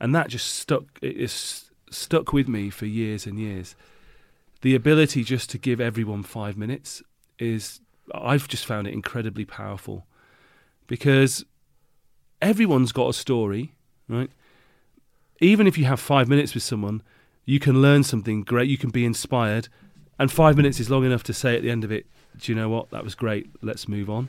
And 0.00 0.12
that 0.14 0.28
just 0.28 0.52
stuck 0.52 0.84
it 1.00 1.16
is 1.16 1.70
stuck 1.90 2.32
with 2.32 2.48
me 2.48 2.70
for 2.70 2.86
years 2.86 3.26
and 3.26 3.38
years. 3.38 3.76
The 4.62 4.74
ability 4.74 5.22
just 5.22 5.50
to 5.50 5.58
give 5.58 5.80
everyone 5.80 6.24
five 6.24 6.56
minutes 6.56 7.02
is 7.38 7.80
I've 8.12 8.48
just 8.48 8.66
found 8.66 8.88
it 8.88 8.94
incredibly 8.94 9.44
powerful 9.44 10.06
because 10.86 11.44
everyone's 12.40 12.90
got 12.90 13.10
a 13.10 13.12
story, 13.12 13.74
right? 14.08 14.30
Even 15.40 15.66
if 15.66 15.76
you 15.76 15.84
have 15.84 16.00
five 16.00 16.28
minutes 16.28 16.54
with 16.54 16.62
someone, 16.62 17.02
you 17.44 17.60
can 17.60 17.82
learn 17.82 18.02
something 18.02 18.42
great, 18.42 18.70
you 18.70 18.78
can 18.78 18.90
be 18.90 19.04
inspired, 19.04 19.68
and 20.22 20.30
five 20.30 20.56
minutes 20.56 20.78
is 20.78 20.88
long 20.88 21.04
enough 21.04 21.24
to 21.24 21.34
say 21.34 21.56
at 21.56 21.62
the 21.62 21.70
end 21.70 21.82
of 21.82 21.90
it, 21.90 22.06
do 22.38 22.52
you 22.52 22.54
know 22.54 22.68
what? 22.68 22.90
That 22.90 23.02
was 23.02 23.16
great, 23.16 23.50
let's 23.60 23.88
move 23.88 24.08
on. 24.08 24.28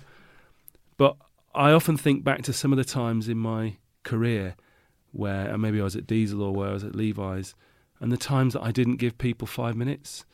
But 0.97 1.17
I 1.53 1.71
often 1.71 1.97
think 1.97 2.23
back 2.23 2.41
to 2.43 2.51
some 2.51 2.73
of 2.73 2.77
the 2.77 2.83
times 2.83 3.29
in 3.29 3.37
my 3.37 3.77
career 4.01 4.55
where 5.11 5.47
and 5.47 5.61
maybe 5.61 5.79
I 5.79 5.83
was 5.83 5.95
at 5.95 6.07
Diesel 6.07 6.41
or 6.41 6.51
where 6.51 6.69
I 6.69 6.73
was 6.73 6.83
at 6.83 6.95
Levi's, 6.95 7.53
and 7.99 8.11
the 8.11 8.17
times 8.17 8.53
that 8.53 8.63
I 8.63 8.71
didn't 8.71 8.95
give 8.95 9.19
people 9.19 9.45
five 9.45 9.75
minutes, 9.75 10.25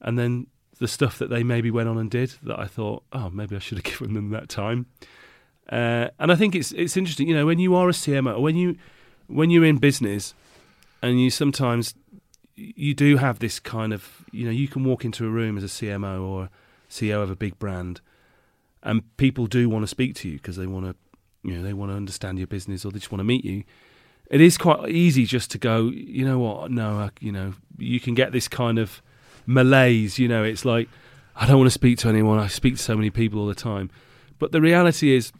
and 0.00 0.18
then 0.18 0.48
the 0.80 0.88
stuff 0.88 1.16
that 1.20 1.30
they 1.30 1.44
maybe 1.44 1.70
went 1.70 1.88
on 1.88 1.96
and 1.96 2.10
did 2.10 2.34
that 2.42 2.58
I 2.58 2.66
thought, 2.66 3.04
oh, 3.12 3.30
maybe 3.30 3.54
I 3.54 3.60
should 3.60 3.78
have 3.78 3.84
given 3.98 4.14
them 4.14 4.30
that 4.30 4.48
time. 4.48 4.86
Uh, 5.70 6.08
and 6.18 6.32
I 6.32 6.34
think 6.34 6.56
it's 6.56 6.72
it's 6.72 6.96
interesting, 6.96 7.28
you 7.28 7.36
know, 7.36 7.46
when 7.46 7.60
you 7.60 7.76
are 7.76 7.88
a 7.88 7.92
CMO, 7.92 8.40
when 8.40 8.56
you 8.56 8.76
when 9.28 9.50
you're 9.50 9.64
in 9.64 9.76
business, 9.76 10.34
and 11.00 11.20
you 11.20 11.30
sometimes 11.30 11.94
you 12.56 12.94
do 12.94 13.16
have 13.16 13.38
this 13.38 13.58
kind 13.58 13.92
of, 13.92 14.24
you 14.30 14.44
know, 14.44 14.50
you 14.50 14.68
can 14.68 14.84
walk 14.84 15.04
into 15.04 15.26
a 15.26 15.30
room 15.30 15.56
as 15.56 15.64
a 15.64 15.68
CMO 15.68 16.22
or 16.22 16.50
CEO 16.88 17.22
of 17.22 17.30
a 17.30 17.36
big 17.36 17.58
brand, 17.58 18.00
and 18.82 19.16
people 19.16 19.46
do 19.46 19.68
want 19.68 19.82
to 19.82 19.86
speak 19.88 20.14
to 20.16 20.28
you 20.28 20.36
because 20.36 20.56
they 20.56 20.66
want 20.66 20.86
to, 20.86 20.94
you 21.42 21.56
know, 21.56 21.62
they 21.62 21.72
want 21.72 21.90
to 21.90 21.96
understand 21.96 22.38
your 22.38 22.46
business 22.46 22.84
or 22.84 22.92
they 22.92 22.98
just 22.98 23.10
want 23.10 23.20
to 23.20 23.24
meet 23.24 23.44
you. 23.44 23.64
It 24.30 24.40
is 24.40 24.56
quite 24.56 24.88
easy 24.88 25.26
just 25.26 25.50
to 25.52 25.58
go, 25.58 25.88
you 25.88 26.24
know 26.24 26.38
what? 26.38 26.70
No, 26.70 26.98
I, 26.98 27.10
you 27.20 27.32
know, 27.32 27.54
you 27.78 28.00
can 28.00 28.14
get 28.14 28.32
this 28.32 28.48
kind 28.48 28.78
of 28.78 29.02
malaise. 29.46 30.18
You 30.18 30.28
know, 30.28 30.44
it's 30.44 30.64
like 30.64 30.88
I 31.36 31.46
don't 31.46 31.58
want 31.58 31.66
to 31.66 31.74
speak 31.74 31.98
to 31.98 32.08
anyone. 32.08 32.38
I 32.38 32.46
speak 32.46 32.76
to 32.76 32.82
so 32.82 32.96
many 32.96 33.10
people 33.10 33.40
all 33.40 33.46
the 33.46 33.54
time, 33.54 33.90
but 34.38 34.52
the 34.52 34.60
reality 34.60 35.14
is, 35.14 35.32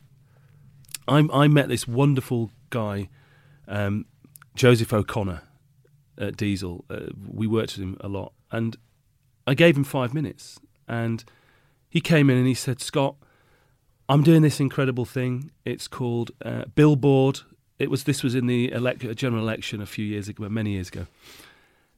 I 1.06 1.26
I 1.32 1.48
met 1.48 1.68
this 1.68 1.86
wonderful 1.86 2.50
guy, 2.70 3.08
um, 3.68 4.06
Joseph 4.54 4.92
O'Connor, 4.92 5.42
Diesel. 6.30 6.84
Uh, 6.88 7.06
we 7.26 7.46
worked 7.46 7.76
with 7.76 7.82
him 7.82 7.96
a 8.00 8.08
lot, 8.08 8.32
and 8.50 8.76
I 9.46 9.54
gave 9.54 9.76
him 9.76 9.84
five 9.84 10.14
minutes, 10.14 10.58
and 10.88 11.24
he 11.88 12.00
came 12.00 12.30
in 12.30 12.36
and 12.36 12.46
he 12.46 12.54
said, 12.54 12.80
Scott, 12.80 13.16
I'm 14.08 14.22
doing 14.22 14.42
this 14.42 14.60
incredible 14.60 15.04
thing. 15.04 15.50
It's 15.64 15.88
called 15.88 16.30
uh, 16.44 16.64
Billboard. 16.74 17.40
It 17.78 17.90
was 17.90 18.04
this 18.04 18.22
was 18.22 18.34
in 18.34 18.46
the 18.46 18.70
elec- 18.70 19.08
uh, 19.08 19.14
general 19.14 19.42
election 19.42 19.80
a 19.80 19.86
few 19.86 20.04
years 20.04 20.28
ago, 20.28 20.48
many 20.48 20.72
years 20.72 20.88
ago. 20.88 21.06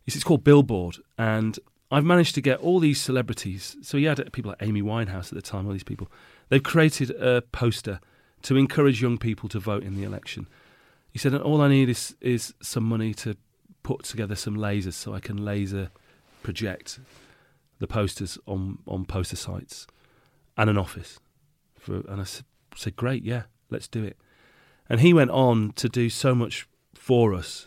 Said, 0.06 0.16
It's 0.16 0.24
called 0.24 0.44
Billboard, 0.44 0.98
and 1.18 1.58
I've 1.90 2.04
managed 2.04 2.34
to 2.36 2.40
get 2.40 2.58
all 2.60 2.80
these 2.80 3.00
celebrities. 3.00 3.76
So 3.82 3.98
he 3.98 4.04
had 4.04 4.32
people 4.32 4.50
like 4.50 4.62
Amy 4.62 4.82
Winehouse 4.82 5.28
at 5.28 5.34
the 5.34 5.42
time. 5.42 5.66
All 5.66 5.72
these 5.72 5.82
people. 5.82 6.08
They've 6.48 6.62
created 6.62 7.10
a 7.10 7.42
poster 7.42 8.00
to 8.42 8.56
encourage 8.56 9.02
young 9.02 9.18
people 9.18 9.48
to 9.48 9.58
vote 9.58 9.82
in 9.82 9.96
the 9.96 10.04
election. 10.04 10.46
He 11.10 11.18
said, 11.18 11.32
and 11.32 11.42
all 11.42 11.60
I 11.60 11.68
need 11.68 11.88
is 11.88 12.14
is 12.20 12.54
some 12.60 12.84
money 12.84 13.14
to 13.14 13.36
put 13.86 14.02
together 14.02 14.34
some 14.34 14.56
lasers 14.56 14.94
so 14.94 15.14
I 15.14 15.20
can 15.20 15.44
laser 15.44 15.90
project 16.42 16.98
the 17.78 17.86
posters 17.86 18.36
on 18.44 18.78
on 18.88 19.04
poster 19.04 19.36
sites 19.36 19.86
and 20.56 20.68
an 20.68 20.76
office. 20.76 21.20
For 21.78 21.94
and 22.08 22.20
I 22.20 22.24
said, 22.24 22.44
said, 22.74 22.96
great, 22.96 23.22
yeah, 23.22 23.44
let's 23.70 23.86
do 23.86 24.02
it. 24.02 24.16
And 24.88 24.98
he 25.00 25.14
went 25.14 25.30
on 25.30 25.72
to 25.76 25.88
do 25.88 26.10
so 26.10 26.34
much 26.34 26.66
for 26.94 27.32
us, 27.32 27.66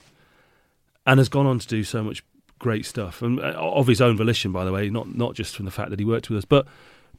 and 1.05 1.19
has 1.19 1.29
gone 1.29 1.45
on 1.45 1.57
to 1.59 1.67
do 1.67 1.85
so 1.85 2.03
much 2.03 2.21
great 2.59 2.85
stuff, 2.85 3.21
and 3.21 3.39
uh, 3.39 3.53
of 3.53 3.88
his 3.88 4.01
own 4.01 4.17
volition, 4.17 4.51
by 4.51 4.65
the 4.65 4.73
way, 4.73 4.89
not 4.89 5.15
not 5.15 5.35
just 5.35 5.55
from 5.55 5.63
the 5.63 5.71
fact 5.71 5.89
that 5.89 5.99
he 5.99 6.05
worked 6.05 6.29
with 6.29 6.39
us, 6.39 6.45
but 6.45 6.67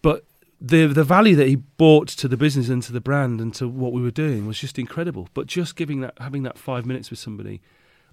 but 0.03 0.27
the 0.61 0.87
the 0.87 1.05
value 1.05 1.37
that 1.37 1.49
he 1.49 1.57
brought 1.57 2.09
to 2.09 2.29
the 2.29 2.37
business 2.37 2.69
and 2.69 2.83
to 2.83 2.93
the 2.93 3.01
brand 3.01 3.41
and 3.41 3.55
to 3.55 3.67
what 3.67 3.95
we 3.95 4.03
were 4.03 4.11
doing 4.11 4.47
was 4.47 4.59
just 4.59 4.79
incredible. 4.79 5.31
But 5.33 5.47
just 5.47 5.75
giving 5.75 6.03
that 6.03 6.19
having 6.19 6.43
that 6.43 6.59
five 6.59 6.85
minutes 6.85 7.09
with 7.09 7.19
somebody 7.19 7.63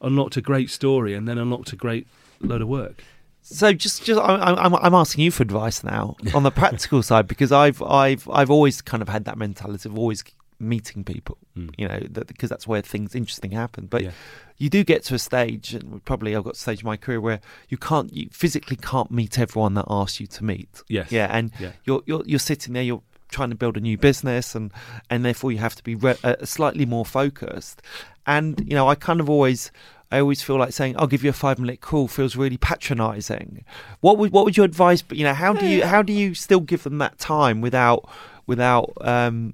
unlocked 0.01 0.37
a 0.37 0.41
great 0.41 0.69
story 0.69 1.13
and 1.13 1.27
then 1.27 1.37
unlocked 1.37 1.71
a 1.73 1.75
great 1.75 2.07
load 2.41 2.61
of 2.61 2.67
work. 2.67 3.03
So 3.41 3.71
just, 3.71 4.03
just 4.03 4.19
I'm, 4.21 4.75
I'm 4.75 4.93
asking 4.93 5.23
you 5.23 5.31
for 5.31 5.43
advice 5.43 5.81
now 5.83 6.17
on 6.35 6.43
the 6.43 6.51
practical 6.51 7.01
side 7.01 7.27
because 7.27 7.51
I've, 7.53 7.81
I've, 7.81 8.27
I've 8.29 8.51
always 8.51 8.81
kind 8.81 9.01
of 9.01 9.07
had 9.07 9.23
that 9.25 9.37
mentality 9.37 9.87
of 9.87 9.97
always 9.97 10.23
meeting 10.59 11.03
people, 11.03 11.37
Mm. 11.55 11.73
you 11.77 11.87
know, 11.87 11.99
that, 12.11 12.27
because 12.27 12.49
that's 12.49 12.67
where 12.67 12.81
things 12.81 13.15
interesting 13.15 13.51
happen. 13.51 13.85
But 13.87 14.03
Yeah. 14.03 14.11
you 14.57 14.69
do 14.69 14.83
get 14.83 15.03
to 15.05 15.15
a 15.15 15.19
stage, 15.19 15.73
and 15.73 16.03
probably 16.03 16.35
I've 16.35 16.43
got 16.43 16.53
a 16.53 16.57
stage 16.57 16.81
in 16.81 16.85
my 16.87 16.97
career 16.97 17.21
where 17.21 17.39
you 17.69 17.77
can't, 17.77 18.11
you 18.13 18.27
physically 18.31 18.75
can't 18.75 19.09
meet 19.11 19.39
everyone 19.39 19.75
that 19.75 19.85
asks 19.89 20.19
you 20.19 20.27
to 20.27 20.43
meet. 20.43 20.81
Yes. 20.89 21.11
Yeah, 21.11 21.27
and 21.31 21.51
Yeah. 21.59 21.71
you're, 21.85 22.01
you're, 22.05 22.23
you're 22.25 22.39
sitting 22.39 22.73
there, 22.73 22.83
you're 22.83 23.01
trying 23.29 23.49
to 23.49 23.55
build 23.55 23.77
a 23.77 23.79
new 23.79 23.97
business, 23.97 24.55
and, 24.55 24.71
and 25.09 25.23
therefore 25.23 25.51
you 25.51 25.57
have 25.59 25.75
to 25.75 25.83
be 25.83 25.95
re- 25.95 26.17
uh, 26.23 26.35
slightly 26.43 26.85
more 26.85 27.05
focused. 27.05 27.81
And 28.25 28.59
you 28.59 28.75
know, 28.75 28.87
I 28.87 28.95
kind 28.95 29.19
of 29.19 29.29
always. 29.29 29.71
I 30.09 30.19
always 30.19 30.41
feel 30.41 30.57
like 30.57 30.71
saying, 30.71 30.95
"I'll 30.97 31.07
give 31.07 31.21
you 31.21 31.29
a 31.29 31.33
five 31.33 31.59
minute 31.59 31.81
call" 31.81 32.07
feels 32.07 32.37
really 32.37 32.55
patronising. 32.55 33.65
What 33.99 34.17
would 34.17 34.31
what 34.31 34.45
would 34.45 34.55
your 34.55 34.65
advice? 34.65 35.01
But 35.01 35.17
you 35.17 35.25
know, 35.25 35.33
how 35.33 35.53
do 35.53 35.65
you 35.67 35.85
how 35.85 36.01
do 36.01 36.13
you 36.13 36.33
still 36.33 36.61
give 36.61 36.83
them 36.83 36.97
that 36.99 37.17
time 37.17 37.59
without 37.59 38.07
without 38.45 38.93
um, 39.01 39.53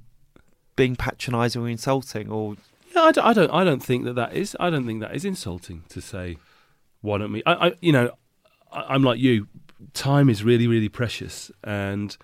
being 0.75 0.96
patronising 0.96 1.62
or 1.62 1.68
insulting? 1.68 2.30
Or 2.30 2.56
Yeah, 2.96 3.01
I 3.01 3.12
don't, 3.12 3.25
I 3.25 3.34
don't. 3.34 3.50
I 3.50 3.63
don't 3.63 3.84
think 3.84 4.06
that 4.06 4.13
that 4.13 4.34
is. 4.34 4.56
I 4.60 4.70
don't 4.70 4.86
think 4.86 5.01
that 5.01 5.15
is 5.15 5.25
insulting 5.25 5.84
to 5.89 6.01
say. 6.01 6.38
Why 7.01 7.18
don't 7.18 7.34
we? 7.34 7.44
I, 7.46 7.68
I 7.68 7.74
you 7.82 7.92
know, 7.92 8.12
I, 8.72 8.86
I'm 8.89 9.03
like 9.03 9.20
you. 9.20 9.48
Time 9.94 10.30
is 10.30 10.44
really, 10.44 10.68
really 10.68 10.88
precious, 10.88 11.51
and 11.63 12.15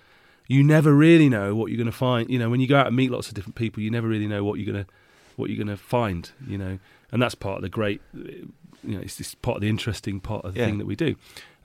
you 0.50 0.64
never 0.64 0.92
really 0.92 1.28
know 1.28 1.54
what 1.54 1.70
you're 1.70 1.76
going 1.76 1.86
to 1.86 1.92
find. 1.96 2.28
You 2.28 2.38
know, 2.40 2.50
when 2.50 2.58
you 2.60 2.66
go 2.66 2.76
out 2.76 2.88
and 2.88 2.96
meet 2.96 3.10
lots 3.12 3.28
of 3.28 3.34
different 3.34 3.54
people, 3.54 3.82
you 3.84 3.90
never 3.90 4.08
really 4.08 4.26
know 4.26 4.42
what 4.42 4.58
you're 4.58 4.72
going 4.72 4.84
to 4.84 4.90
what 5.36 5.48
you're 5.48 5.64
going 5.64 5.76
to 5.78 5.82
find, 5.82 6.32
you 6.46 6.58
know, 6.58 6.78
and 7.12 7.22
that's 7.22 7.36
part 7.36 7.56
of 7.58 7.62
the 7.62 7.68
great, 7.68 8.00
you 8.12 8.50
know, 8.82 8.98
it's 9.00 9.16
just 9.16 9.40
part 9.42 9.56
of 9.56 9.60
the 9.62 9.68
interesting 9.68 10.18
part 10.20 10.44
of 10.44 10.54
the 10.54 10.60
Yeah. 10.60 10.66
thing 10.66 10.78
that 10.78 10.86
we 10.86 10.96
do. 10.96 11.14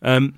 Um, 0.01 0.35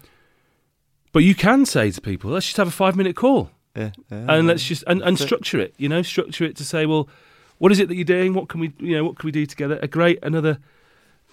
but 1.12 1.20
you 1.24 1.36
can 1.36 1.66
say 1.66 1.92
to 1.92 2.02
people, 2.02 2.32
let's 2.32 2.46
just 2.46 2.58
have 2.58 2.70
a 2.70 2.72
five 2.72 2.96
minute 2.96 3.16
call 3.18 3.52
Yeah, 3.76 3.92
yeah, 4.10 4.26
and 4.30 4.48
let's 4.48 4.64
just 4.64 4.84
and, 4.88 5.02
and 5.04 5.20
structure 5.20 5.60
it. 5.60 5.74
You 5.78 5.90
know, 5.90 6.02
structure 6.02 6.46
it 6.46 6.56
to 6.56 6.64
say, 6.64 6.86
well, 6.86 7.10
what 7.58 7.72
is 7.74 7.80
it 7.80 7.90
that 7.90 7.96
you're 7.96 8.06
doing? 8.18 8.34
What 8.34 8.48
can 8.48 8.62
we, 8.62 8.72
you 8.80 8.96
know, 8.96 9.04
what 9.04 9.18
can 9.20 9.28
we 9.28 9.32
do 9.32 9.46
together? 9.46 9.78
A 9.82 9.88
great 9.88 10.20
another, 10.24 10.58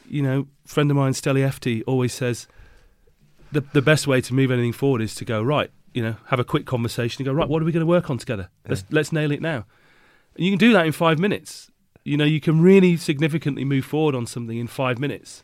you 0.09 0.21
know, 0.23 0.47
friend 0.65 0.91
of 0.91 0.97
mine, 0.97 1.13
Stelly 1.13 1.47
Efty, 1.49 1.83
always 1.87 2.13
says 2.13 2.49
the 3.53 3.61
the 3.73 3.83
best 3.83 4.07
way 4.07 4.21
to 4.21 4.35
move 4.35 4.51
anything 4.51 4.73
forward 4.73 5.01
is 5.01 5.15
to 5.17 5.25
go 5.25 5.41
right. 5.43 5.71
You 5.95 6.03
know, 6.03 6.17
have 6.27 6.41
a 6.41 6.45
quick 6.45 6.67
conversation 6.67 7.23
and 7.23 7.27
go 7.27 7.33
right. 7.33 7.49
What 7.49 7.63
are 7.63 7.65
we 7.65 7.73
going 7.73 7.81
to 7.81 7.87
work 7.87 8.11
on 8.11 8.19
together? 8.19 8.51
Let's 8.69 8.85
let's 8.91 9.13
nail 9.13 9.31
it 9.33 9.41
now. 9.41 9.65
And 10.37 10.45
you 10.45 10.51
can 10.51 10.59
do 10.59 10.73
that 10.73 10.85
in 10.85 10.93
five 10.93 11.19
minutes. 11.19 11.71
You 12.05 12.17
know, 12.17 12.25
you 12.25 12.41
can 12.41 12.61
really 12.61 12.97
significantly 12.97 13.65
move 13.65 13.85
forward 13.85 14.15
on 14.15 14.27
something 14.27 14.59
in 14.59 14.67
five 14.67 14.99
minutes. 14.99 15.43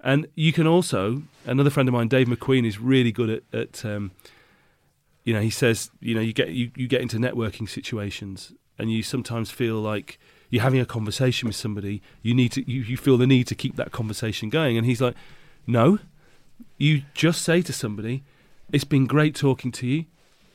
And 0.00 0.26
you 0.34 0.52
can 0.52 0.66
also, 0.66 1.22
another 1.46 1.70
friend 1.70 1.88
of 1.88 1.92
mine, 1.94 2.08
Dave 2.08 2.26
McQueen, 2.26 2.66
is 2.66 2.78
really 2.78 3.12
good 3.12 3.30
at, 3.30 3.42
at 3.58 3.84
um, 3.84 4.10
you 5.24 5.32
know, 5.32 5.40
he 5.40 5.50
says, 5.50 5.90
you 6.00 6.14
know, 6.14 6.20
you 6.20 6.32
get 6.32 6.50
you, 6.50 6.70
you 6.76 6.86
get 6.86 7.00
into 7.00 7.16
networking 7.16 7.68
situations 7.68 8.52
and 8.78 8.90
you 8.92 9.02
sometimes 9.02 9.50
feel 9.50 9.76
like 9.76 10.18
you're 10.50 10.62
having 10.62 10.80
a 10.80 10.86
conversation 10.86 11.48
with 11.48 11.56
somebody, 11.56 12.02
you 12.22 12.34
need 12.34 12.52
to 12.52 12.70
you, 12.70 12.82
you 12.82 12.96
feel 12.96 13.16
the 13.16 13.26
need 13.26 13.46
to 13.48 13.54
keep 13.54 13.76
that 13.76 13.90
conversation 13.90 14.48
going. 14.48 14.76
And 14.76 14.86
he's 14.86 15.00
like, 15.00 15.14
No. 15.66 15.98
You 16.78 17.02
just 17.12 17.42
say 17.42 17.60
to 17.62 17.72
somebody, 17.72 18.22
It's 18.72 18.84
been 18.84 19.06
great 19.06 19.34
talking 19.34 19.72
to 19.72 19.86
you. 19.86 20.06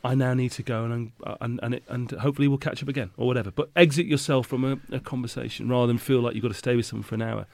I 0.04 0.16
now 0.16 0.34
need 0.34 0.52
to 0.54 0.64
go 0.64 0.86
and 0.86 1.12
and 1.40 1.60
and, 1.62 1.76
it, 1.76 1.84
and 1.88 2.12
hopefully 2.12 2.48
we'll 2.48 2.58
catch 2.58 2.82
up 2.82 2.90
again 2.90 3.12
or 3.18 3.28
whatever. 3.28 3.52
But 3.52 3.70
exit 3.76 4.08
yourself 4.08 4.48
from 4.48 4.64
a, 4.64 4.96
a 4.96 5.00
conversation 5.00 5.70
rather 5.70 5.88
than 5.88 5.98
feel 5.98 6.22
like 6.22 6.34
you've 6.34 6.42
got 6.42 6.50
to 6.50 6.56
stay 6.56 6.76
with 6.76 6.86
someone 6.86 7.04
for 7.04 7.16
an 7.16 7.22
hour. 7.22 7.46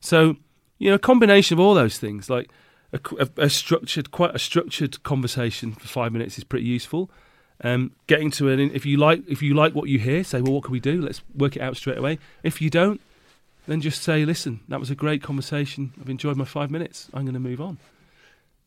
So, 0.00 0.36
you 0.78 0.88
know, 0.90 0.94
a 0.94 1.00
combination 1.00 1.58
of 1.58 1.60
all 1.60 1.74
those 1.74 1.98
things, 1.98 2.30
like 2.30 2.50
a, 2.92 3.00
a, 3.18 3.44
a 3.44 3.50
structured, 3.50 4.10
quite 4.10 4.34
a 4.34 4.38
structured 4.38 5.02
conversation 5.02 5.72
for 5.72 5.88
five 5.88 6.12
minutes 6.12 6.38
is 6.38 6.44
pretty 6.44 6.66
useful. 6.66 7.10
Um, 7.62 7.92
getting 8.06 8.30
to 8.32 8.48
an, 8.48 8.60
if 8.72 8.86
you 8.86 8.96
like, 8.96 9.22
if 9.28 9.42
you 9.42 9.52
like 9.54 9.74
what 9.74 9.88
you 9.88 9.98
hear, 9.98 10.24
say, 10.24 10.40
well, 10.40 10.54
what 10.54 10.64
can 10.64 10.72
we 10.72 10.80
do? 10.80 11.02
Let's 11.02 11.22
work 11.36 11.56
it 11.56 11.60
out 11.60 11.76
straight 11.76 11.98
away. 11.98 12.18
If 12.42 12.62
you 12.62 12.70
don't, 12.70 13.00
then 13.66 13.82
just 13.82 14.02
say, 14.02 14.24
listen, 14.24 14.60
that 14.68 14.80
was 14.80 14.90
a 14.90 14.94
great 14.94 15.22
conversation. 15.22 15.92
I've 16.00 16.08
enjoyed 16.08 16.36
my 16.36 16.46
five 16.46 16.70
minutes. 16.70 17.10
I'm 17.12 17.24
going 17.24 17.34
to 17.34 17.40
move 17.40 17.60
on. 17.60 17.76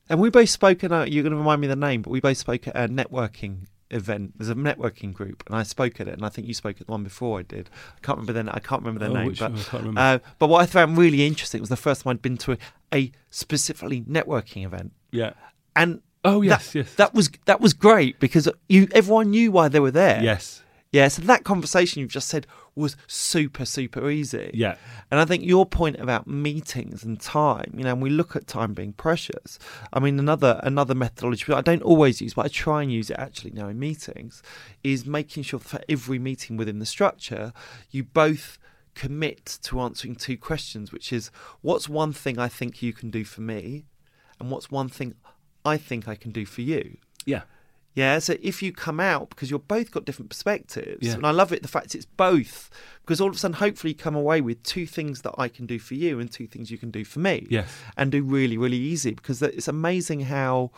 And 0.09 0.19
we 0.19 0.29
both 0.29 0.49
spoke 0.49 0.83
at 0.83 0.91
a, 0.91 1.09
you're 1.09 1.23
going 1.23 1.31
to 1.31 1.37
remind 1.37 1.61
me 1.61 1.67
of 1.67 1.79
the 1.79 1.85
name, 1.87 2.01
but 2.01 2.09
we 2.11 2.19
both 2.19 2.37
spoke 2.37 2.67
at 2.67 2.75
a 2.75 2.87
networking 2.87 3.67
event. 3.89 4.33
There's 4.37 4.49
a 4.49 4.55
networking 4.55 5.13
group, 5.13 5.43
and 5.47 5.55
I 5.55 5.63
spoke 5.63 6.01
at 6.01 6.07
it, 6.07 6.13
and 6.15 6.25
I 6.25 6.29
think 6.29 6.47
you 6.47 6.53
spoke 6.53 6.81
at 6.81 6.87
the 6.87 6.91
one 6.91 7.03
before 7.03 7.39
I 7.39 7.43
did. 7.43 7.69
I 7.95 7.99
can't 8.05 8.17
remember 8.19 8.33
the 8.43 8.53
I 8.55 8.59
can't 8.59 8.81
remember 8.81 8.99
their 8.99 9.09
Oh, 9.11 9.13
name, 9.13 9.27
which- 9.27 9.39
but 9.39 9.55
can't 9.55 9.71
remember. 9.83 10.01
uh, 10.01 10.19
but 10.39 10.47
what 10.47 10.61
I 10.61 10.65
found 10.65 10.97
really 10.97 11.25
interesting 11.25 11.61
was 11.61 11.69
the 11.69 11.77
first 11.77 12.03
time 12.03 12.11
I'd 12.11 12.21
been 12.21 12.37
to 12.39 12.53
a, 12.53 12.57
a 12.93 13.11
specifically 13.29 14.01
networking 14.01 14.65
event, 14.65 14.91
yeah. 15.11 15.33
and 15.75 16.01
Oh 16.25 16.41
yes, 16.41 16.71
that, 16.71 16.79
yes. 16.79 16.95
that 16.95 17.13
was 17.13 17.29
that 17.45 17.59
was 17.61 17.73
great 17.73 18.17
because 18.19 18.47
you 18.69 18.87
everyone 18.93 19.29
knew 19.31 19.51
why 19.51 19.67
they 19.67 19.79
were 19.81 19.91
there. 19.91 20.23
yes. 20.23 20.63
yeah. 20.93 21.07
So 21.09 21.21
that 21.23 21.43
conversation 21.43 21.99
you've 21.99 22.11
just 22.11 22.29
said 22.29 22.47
was 22.75 22.95
super 23.07 23.65
super 23.65 24.09
easy. 24.09 24.51
Yeah. 24.53 24.75
And 25.11 25.19
I 25.19 25.25
think 25.25 25.43
your 25.43 25.65
point 25.65 25.99
about 25.99 26.27
meetings 26.27 27.03
and 27.03 27.19
time, 27.19 27.71
you 27.75 27.83
know, 27.83 27.91
and 27.91 28.01
we 28.01 28.09
look 28.09 28.35
at 28.35 28.47
time 28.47 28.73
being 28.73 28.93
precious. 28.93 29.59
I 29.91 29.99
mean, 29.99 30.19
another 30.19 30.59
another 30.63 30.95
methodology 30.95 31.51
I 31.53 31.61
don't 31.61 31.83
always 31.83 32.21
use, 32.21 32.33
but 32.33 32.45
I 32.45 32.49
try 32.49 32.81
and 32.81 32.91
use 32.91 33.09
it 33.09 33.17
actually 33.19 33.51
now 33.51 33.67
in 33.67 33.79
meetings, 33.79 34.41
is 34.83 35.05
making 35.05 35.43
sure 35.43 35.59
for 35.59 35.81
every 35.87 36.19
meeting 36.19 36.57
within 36.57 36.79
the 36.79 36.85
structure, 36.85 37.53
you 37.91 38.03
both 38.03 38.57
commit 38.95 39.57
to 39.63 39.79
answering 39.79 40.15
two 40.15 40.37
questions, 40.37 40.91
which 40.91 41.11
is 41.11 41.31
what's 41.61 41.89
one 41.89 42.13
thing 42.13 42.37
I 42.37 42.47
think 42.47 42.81
you 42.81 42.93
can 42.93 43.09
do 43.09 43.23
for 43.23 43.41
me, 43.41 43.85
and 44.39 44.51
what's 44.51 44.69
one 44.71 44.89
thing 44.89 45.15
I 45.65 45.77
think 45.77 46.07
I 46.07 46.15
can 46.15 46.31
do 46.31 46.45
for 46.45 46.61
you. 46.61 46.97
Yeah. 47.25 47.43
Yeah, 47.95 48.17
so 48.19 48.35
if 48.41 48.63
you 48.63 48.71
come 48.73 48.99
out 48.99 49.29
because 49.29 49.49
you're 49.51 49.59
both 49.59 49.91
got 49.91 50.03
different 50.05 50.29
perspectives, 50.29 51.05
Yeah. 51.07 51.13
and 51.13 51.25
I 51.27 51.31
love 51.31 51.53
it 51.53 51.61
the 51.61 51.67
fact 51.67 51.93
it's 51.93 52.05
both 52.05 52.69
because 53.01 53.21
all 53.21 53.29
of 53.29 53.35
a 53.35 53.37
sudden, 53.37 53.55
hopefully, 53.55 53.91
you 53.91 53.97
come 53.97 54.15
away 54.15 54.41
with 54.41 54.63
two 54.63 54.87
things 54.87 55.21
that 55.21 55.33
I 55.37 55.47
can 55.47 55.65
do 55.67 55.77
for 55.77 55.93
you 55.93 56.19
and 56.19 56.31
two 56.31 56.47
things 56.47 56.71
you 56.71 56.77
can 56.77 56.89
do 56.89 57.03
for 57.05 57.19
me, 57.19 57.45
Yes. 57.49 57.69
and 57.97 58.11
do 58.11 58.23
really, 58.23 58.57
really 58.57 58.77
easy 58.77 59.11
because 59.11 59.41
it's 59.41 59.67
amazing 59.67 60.21
how 60.21 60.71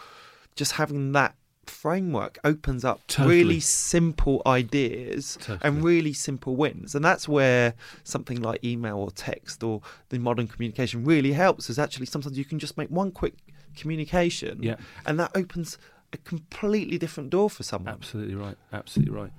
just 0.55 0.73
having 0.73 1.13
that 1.13 1.35
framework 1.67 2.37
opens 2.43 2.83
up 2.85 3.01
Totally. 3.07 3.37
really 3.37 3.59
simple 3.59 4.41
ideas 4.45 5.37
Totally. 5.39 5.59
and 5.63 5.83
really 5.83 6.13
simple 6.13 6.55
wins, 6.55 6.95
and 6.95 7.03
that's 7.05 7.27
where 7.27 7.73
something 8.03 8.41
like 8.41 8.63
email 8.63 8.97
or 8.97 9.09
text 9.11 9.63
or 9.63 9.81
the 10.09 10.19
modern 10.19 10.47
communication 10.47 11.03
really 11.05 11.31
helps. 11.33 11.69
Is 11.69 11.79
actually 11.79 12.07
sometimes 12.07 12.37
you 12.37 12.45
can 12.45 12.59
just 12.59 12.77
make 12.77 12.89
one 12.89 13.11
quick 13.11 13.35
communication, 13.75 14.61
Yeah. 14.63 14.75
and 15.05 15.19
that 15.19 15.31
opens 15.35 15.77
a 16.15 16.17
completely 16.17 16.97
different 16.97 17.29
door 17.29 17.49
for 17.49 17.63
someone. 17.63 17.93
Absolutely 17.93 18.35
right. 18.35 18.57
Absolutely 18.73 19.13
right. 19.13 19.31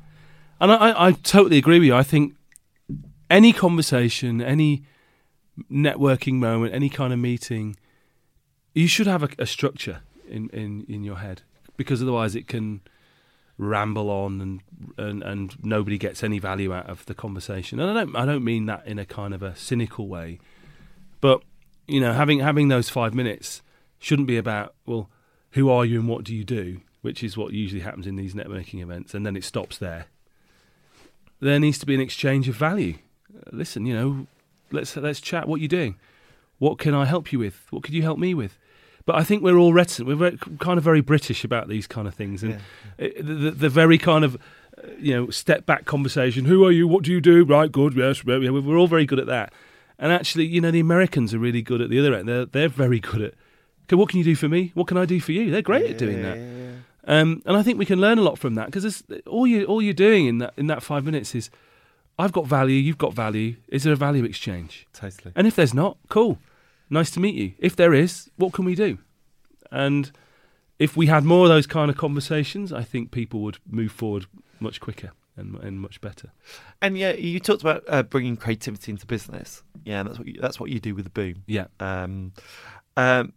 And 0.61 0.73
I, 0.73 1.09
I, 1.09 1.13
totally 1.13 1.59
agree 1.59 1.79
with 1.79 1.87
you. 1.87 1.95
I 1.95 2.03
think 2.03 2.35
any 3.29 3.53
conversation, 3.53 4.41
any 4.41 4.85
networking 5.71 6.35
moment, 6.35 6.75
any 6.75 6.89
kind 6.89 7.13
of 7.13 7.19
meeting, 7.19 7.77
you 8.75 8.87
should 8.87 9.07
have 9.07 9.23
a, 9.23 9.29
a 9.39 9.47
structure 9.47 10.01
in, 10.29 10.49
in, 10.51 10.87
in 10.89 11.05
your 11.05 11.17
head 11.17 11.43
because 11.77 12.01
otherwise 12.03 12.35
it 12.35 12.47
can 12.47 12.81
ramble 13.59 14.11
on 14.11 14.41
and, 14.41 14.61
and 14.99 15.23
and 15.23 15.65
nobody 15.65 15.97
gets 15.97 16.23
any 16.23 16.39
value 16.39 16.75
out 16.75 16.89
of 16.89 17.07
the 17.07 17.15
conversation. 17.15 17.81
And 17.81 17.91
I 17.91 18.05
don't 18.05 18.17
I 18.17 18.27
don't 18.27 18.45
mean 18.45 18.67
that 18.67 18.87
in 18.87 18.99
a 18.99 19.07
kind 19.07 19.33
of 19.35 19.43
a 19.43 19.57
cynical 19.57 20.09
way, 20.09 20.39
but 21.21 21.43
you 21.87 22.01
know 22.01 22.13
having 22.13 22.41
having 22.41 22.69
those 22.69 22.91
five 22.91 23.15
minutes 23.15 23.63
shouldn't 23.99 24.29
be 24.29 24.37
about 24.37 24.75
well 24.85 25.09
who 25.57 25.71
are 25.71 25.85
you 25.87 25.99
and 25.99 26.09
what 26.09 26.23
do 26.23 26.35
you 26.35 26.45
do, 26.45 26.83
which 27.01 27.25
is 27.25 27.37
what 27.37 27.53
usually 27.53 27.81
happens 27.81 28.07
in 28.07 28.17
these 28.17 28.35
networking 28.35 28.83
events, 28.83 29.15
and 29.15 29.25
then 29.25 29.37
it 29.37 29.43
stops 29.43 29.79
there. 29.79 30.07
There 31.41 31.59
needs 31.59 31.79
to 31.79 31.87
be 31.87 31.95
an 31.95 32.01
exchange 32.01 32.47
of 32.49 32.55
value. 32.55 32.99
Uh, 33.35 33.51
listen, 33.53 33.87
you 33.87 33.95
know, 33.95 34.27
let's 34.71 34.97
let's 34.97 35.21
chat. 35.21 35.49
What 35.49 35.57
are 35.57 35.63
you 35.63 35.69
doing? 35.69 35.97
What 36.59 36.79
can 36.79 36.95
I 36.95 37.07
help 37.07 37.33
you 37.33 37.39
with? 37.39 37.67
What 37.71 37.83
could 37.83 37.95
you 37.95 38.03
help 38.03 38.19
me 38.19 38.35
with? 38.35 38.59
But 39.07 39.17
I 39.17 39.25
think 39.25 39.43
we're 39.43 39.57
all 39.57 39.73
reticent. 39.73 40.07
We're 40.07 40.17
very, 40.17 40.39
kind 40.59 40.79
of 40.79 40.85
very 40.85 41.01
British 41.01 41.43
about 41.43 41.69
these 41.69 41.87
kind 41.87 42.07
of 42.07 42.15
things, 42.15 42.43
and 42.43 42.61
it, 42.99 43.25
the, 43.25 43.35
the, 43.35 43.51
the 43.53 43.69
very 43.71 43.97
kind 43.97 44.25
of 44.25 44.37
uh, 44.77 44.89
you 44.99 45.15
know 45.15 45.31
step 45.31 45.65
back 45.65 45.87
conversation. 45.87 46.45
Who 46.45 46.67
are 46.67 46.73
you? 46.73 46.87
What 46.87 47.03
do 47.03 47.13
you 47.13 47.23
do? 47.23 47.45
Right, 47.45 47.73
good, 47.73 47.97
yes. 47.97 48.23
yeah, 48.27 48.37
yeah, 48.37 48.51
We're 48.51 48.77
all 48.77 48.89
very 48.89 49.07
good 49.07 49.19
at 49.19 49.27
that. 49.27 49.55
And 49.99 50.13
actually, 50.13 50.45
you 50.45 50.61
know, 50.61 50.71
the 50.71 50.81
Americans 50.81 51.33
are 51.33 51.39
really 51.39 51.63
good 51.63 51.81
at 51.81 51.89
the 51.89 51.99
other 51.99 52.15
end. 52.15 52.29
They're 52.29 52.45
they're 52.45 52.69
very 52.69 53.01
good 53.01 53.23
at. 53.23 53.35
Okay, 53.87 53.97
what 53.97 54.09
can 54.09 54.19
you 54.19 54.25
do 54.25 54.35
for 54.35 54.49
me? 54.49 54.73
What 54.75 54.89
can 54.89 54.97
I 54.97 55.05
do 55.05 55.21
for 55.21 55.33
you? 55.33 55.51
They're 55.51 55.63
great 55.63 55.89
at 55.91 55.99
doing 55.99 56.23
that. 56.23 56.39
Um, 57.09 57.41
and 57.47 57.57
I 57.57 57.63
think 57.63 57.79
we 57.79 57.87
can 57.87 58.01
learn 58.01 58.19
a 58.19 58.23
lot 58.23 58.37
from 58.37 58.57
that 58.57 58.67
because 58.67 59.05
all 59.27 59.47
you 59.47 59.65
all 59.65 59.81
you're 59.81 59.95
doing 59.95 60.27
in 60.27 60.39
that 60.39 60.55
in 60.57 60.67
that 60.67 60.83
five 60.83 61.05
minutes 61.05 61.35
is, 61.37 61.51
I've 62.19 62.33
got 62.33 62.47
value, 62.47 62.75
you've 62.77 62.99
got 62.99 63.13
value. 63.15 63.57
Is 63.69 63.85
there 63.85 63.93
a 63.93 63.97
value 63.97 64.25
exchange? 64.25 64.87
Totally. 64.93 65.33
And 65.37 65.47
if 65.47 65.55
there's 65.55 65.73
not, 65.73 65.99
cool, 66.09 66.39
nice 66.91 67.11
to 67.13 67.21
meet 67.21 67.37
you. 67.37 67.53
If 67.59 67.77
there 67.77 67.95
is, 67.95 68.29
what 68.37 68.53
can 68.53 68.65
we 68.65 68.75
do? 68.75 68.99
And 69.71 70.11
if 70.79 70.97
we 70.97 71.07
had 71.07 71.23
more 71.25 71.45
of 71.45 71.49
those 71.49 71.67
kind 71.67 71.91
of 71.91 71.97
conversations, 71.97 72.73
I 72.73 72.83
think 72.83 73.13
people 73.13 73.41
would 73.43 73.59
move 73.71 73.93
forward 73.93 74.27
much 74.59 74.81
quicker 74.81 75.13
and, 75.37 75.55
and 75.57 75.81
much 75.81 76.01
better. 76.01 76.33
And 76.83 76.99
yeah, 76.99 77.13
you 77.13 77.39
talked 77.39 77.63
about 77.63 77.85
uh, 77.87 78.03
bringing 78.03 78.37
creativity 78.37 78.91
into 78.91 79.07
business. 79.07 79.63
Yeah, 79.85 80.03
that's 80.03 80.19
what 80.19 80.27
you, 80.27 80.41
that's 80.41 80.59
what 80.59 80.71
you 80.71 80.81
do 80.81 80.95
with 80.95 81.05
the 81.05 81.11
boom. 81.11 81.45
Yeah, 81.47 81.67
Um, 81.79 82.33
um, 82.97 83.33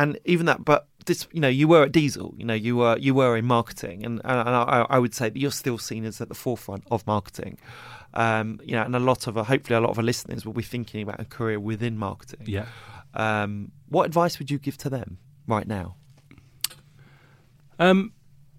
and 0.00 0.18
even 0.24 0.46
that, 0.46 0.64
but 0.64 0.88
this, 1.04 1.28
you 1.32 1.40
know, 1.40 1.48
you 1.48 1.68
were 1.68 1.82
at 1.84 1.92
Diesel. 1.92 2.34
You 2.38 2.46
know, 2.46 2.54
you 2.54 2.76
were 2.76 2.96
you 2.98 3.14
were 3.14 3.36
in 3.36 3.44
marketing, 3.44 4.04
and, 4.04 4.20
and 4.24 4.48
I, 4.48 4.86
I 4.88 4.98
would 4.98 5.14
say 5.14 5.28
that 5.28 5.38
you're 5.38 5.50
still 5.50 5.78
seen 5.78 6.04
as 6.04 6.20
at 6.20 6.28
the 6.28 6.34
forefront 6.34 6.84
of 6.90 7.06
marketing. 7.06 7.58
Um, 8.14 8.60
you 8.64 8.72
know, 8.72 8.82
and 8.82 8.96
a 8.96 8.98
lot 8.98 9.26
of, 9.26 9.36
uh, 9.36 9.44
hopefully, 9.44 9.76
a 9.76 9.80
lot 9.80 9.90
of 9.90 9.98
our 9.98 10.04
listeners 10.04 10.44
will 10.46 10.54
be 10.54 10.62
thinking 10.62 11.02
about 11.02 11.20
a 11.20 11.24
career 11.24 11.60
within 11.60 11.96
marketing. 11.96 12.46
yeah. 12.46 12.66
Um, 13.12 13.72
what 13.88 14.06
advice 14.06 14.38
would 14.38 14.50
you 14.50 14.58
give 14.58 14.76
to 14.78 14.88
them 14.88 15.18
right 15.46 15.66
now? 15.66 15.96
Um, 17.78 18.12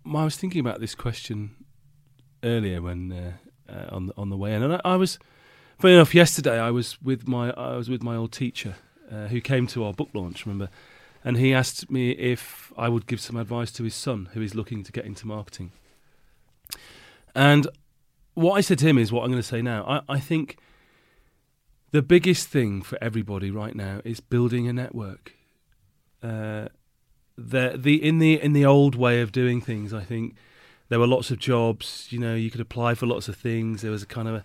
I 0.05 0.23
was 0.23 0.35
thinking 0.35 0.59
about 0.59 0.79
this 0.79 0.93
question 0.93 1.55
earlier 2.43 2.81
when 2.81 3.11
uh, 3.11 3.71
uh, 3.71 3.95
on 3.95 4.07
the, 4.07 4.13
on 4.17 4.29
the 4.29 4.37
way 4.37 4.53
in, 4.53 4.61
and 4.61 4.73
I, 4.75 4.81
I 4.83 4.95
was, 4.95 5.17
funny 5.79 5.93
enough, 5.93 6.13
yesterday 6.13 6.59
I 6.59 6.69
was 6.71 7.01
with 7.01 7.27
my 7.27 7.51
I 7.51 7.75
was 7.77 7.89
with 7.89 8.03
my 8.03 8.15
old 8.15 8.31
teacher 8.31 8.75
uh, 9.11 9.27
who 9.27 9.41
came 9.41 9.67
to 9.67 9.83
our 9.85 9.93
book 9.93 10.09
launch. 10.13 10.45
Remember, 10.45 10.69
and 11.23 11.37
he 11.37 11.53
asked 11.53 11.89
me 11.91 12.11
if 12.11 12.73
I 12.77 12.89
would 12.89 13.05
give 13.05 13.21
some 13.21 13.37
advice 13.37 13.71
to 13.73 13.83
his 13.83 13.95
son 13.95 14.29
who 14.33 14.41
is 14.41 14.55
looking 14.55 14.83
to 14.83 14.91
get 14.91 15.05
into 15.05 15.27
marketing. 15.27 15.71
And 17.35 17.67
what 18.33 18.53
I 18.53 18.61
said 18.61 18.79
to 18.79 18.87
him 18.87 18.97
is 18.97 19.11
what 19.11 19.23
I'm 19.23 19.31
going 19.31 19.41
to 19.41 19.47
say 19.47 19.61
now. 19.61 19.83
I, 19.85 20.15
I 20.15 20.19
think 20.19 20.57
the 21.91 22.01
biggest 22.01 22.47
thing 22.47 22.81
for 22.81 22.97
everybody 23.01 23.51
right 23.51 23.75
now 23.75 24.01
is 24.03 24.19
building 24.19 24.67
a 24.67 24.73
network. 24.73 25.33
Uh, 26.23 26.67
the 27.37 27.75
the 27.77 28.03
in 28.03 28.19
the 28.19 28.41
in 28.41 28.53
the 28.53 28.65
old 28.65 28.95
way 28.95 29.21
of 29.21 29.31
doing 29.31 29.61
things, 29.61 29.93
I 29.93 30.03
think 30.03 30.35
there 30.89 30.99
were 30.99 31.07
lots 31.07 31.31
of 31.31 31.39
jobs. 31.39 32.07
You 32.09 32.19
know, 32.19 32.35
you 32.35 32.51
could 32.51 32.61
apply 32.61 32.95
for 32.95 33.05
lots 33.05 33.27
of 33.27 33.35
things. 33.35 33.81
There 33.81 33.91
was 33.91 34.03
a 34.03 34.07
kind 34.07 34.27
of 34.27 34.35
a, 34.35 34.43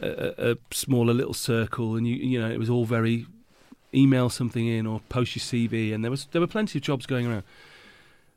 a, 0.00 0.52
a 0.52 0.56
smaller 0.70 1.12
little 1.12 1.34
circle, 1.34 1.96
and 1.96 2.06
you 2.06 2.16
you 2.16 2.40
know 2.40 2.50
it 2.50 2.58
was 2.58 2.70
all 2.70 2.84
very 2.84 3.26
email 3.94 4.28
something 4.28 4.66
in 4.66 4.86
or 4.86 5.00
post 5.08 5.36
your 5.36 5.42
CV, 5.42 5.94
and 5.94 6.04
there 6.04 6.10
was 6.10 6.26
there 6.32 6.40
were 6.40 6.46
plenty 6.46 6.78
of 6.78 6.82
jobs 6.82 7.06
going 7.06 7.26
around. 7.26 7.44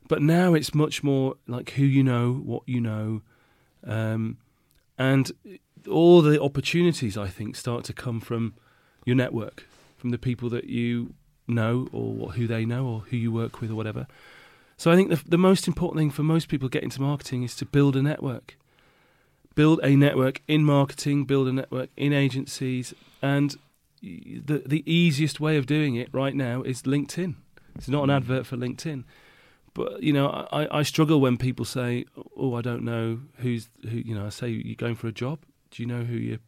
But 0.08 0.22
now 0.22 0.54
it's 0.54 0.74
much 0.74 1.02
more 1.02 1.34
like 1.46 1.70
who 1.70 1.84
you 1.84 2.02
know, 2.02 2.32
what 2.32 2.62
you 2.66 2.80
know, 2.80 3.20
um, 3.86 4.38
and 4.98 5.30
all 5.90 6.22
the 6.22 6.40
opportunities 6.40 7.16
I 7.16 7.28
think 7.28 7.56
start 7.56 7.84
to 7.84 7.92
come 7.92 8.20
from 8.20 8.54
your 9.04 9.16
network, 9.16 9.66
from 9.96 10.10
the 10.10 10.18
people 10.18 10.48
that 10.50 10.64
you 10.64 11.14
know 11.46 11.88
or 11.92 12.32
who 12.32 12.46
they 12.46 12.64
know 12.64 12.86
or 12.86 13.00
who 13.00 13.16
you 13.16 13.32
work 13.32 13.60
with 13.60 13.70
or 13.70 13.74
whatever. 13.74 14.06
So 14.76 14.92
I 14.92 14.96
think 14.96 15.10
the, 15.10 15.20
the 15.26 15.38
most 15.38 15.66
important 15.66 15.98
thing 15.98 16.10
for 16.10 16.22
most 16.22 16.48
people 16.48 16.68
getting 16.68 16.86
into 16.86 17.02
marketing 17.02 17.42
is 17.42 17.56
to 17.56 17.66
build 17.66 17.96
a 17.96 18.02
network. 18.02 18.56
Build 19.54 19.80
a 19.82 19.96
network 19.96 20.40
in 20.46 20.62
marketing, 20.62 21.24
build 21.24 21.48
a 21.48 21.52
network 21.52 21.90
in 21.96 22.12
agencies, 22.12 22.94
and 23.20 23.56
the 24.02 24.62
the 24.66 24.82
easiest 24.90 25.40
way 25.40 25.56
of 25.56 25.66
doing 25.66 25.96
it 25.96 26.08
right 26.12 26.34
now 26.34 26.62
is 26.62 26.82
LinkedIn. 26.82 27.34
It's 27.76 27.88
not 27.88 28.04
an 28.04 28.10
hmm. 28.10 28.16
advert 28.16 28.46
for 28.46 28.56
LinkedIn. 28.56 29.04
But 29.74 30.02
you 30.02 30.12
know, 30.12 30.28
I, 30.50 30.78
I 30.78 30.82
struggle 30.82 31.20
when 31.20 31.36
people 31.36 31.64
say, 31.64 32.04
"Oh, 32.36 32.54
I 32.54 32.62
don't 32.62 32.82
know 32.82 33.20
who's 33.36 33.68
who." 33.82 33.98
You 33.98 34.14
know, 34.14 34.26
I 34.26 34.30
say, 34.30 34.48
"You're 34.48 34.74
going 34.74 34.96
for 34.96 35.06
a 35.06 35.12
job. 35.12 35.40
Do 35.70 35.82
you 35.82 35.86
know 35.86 36.02
who 36.02 36.16
your 36.16 36.38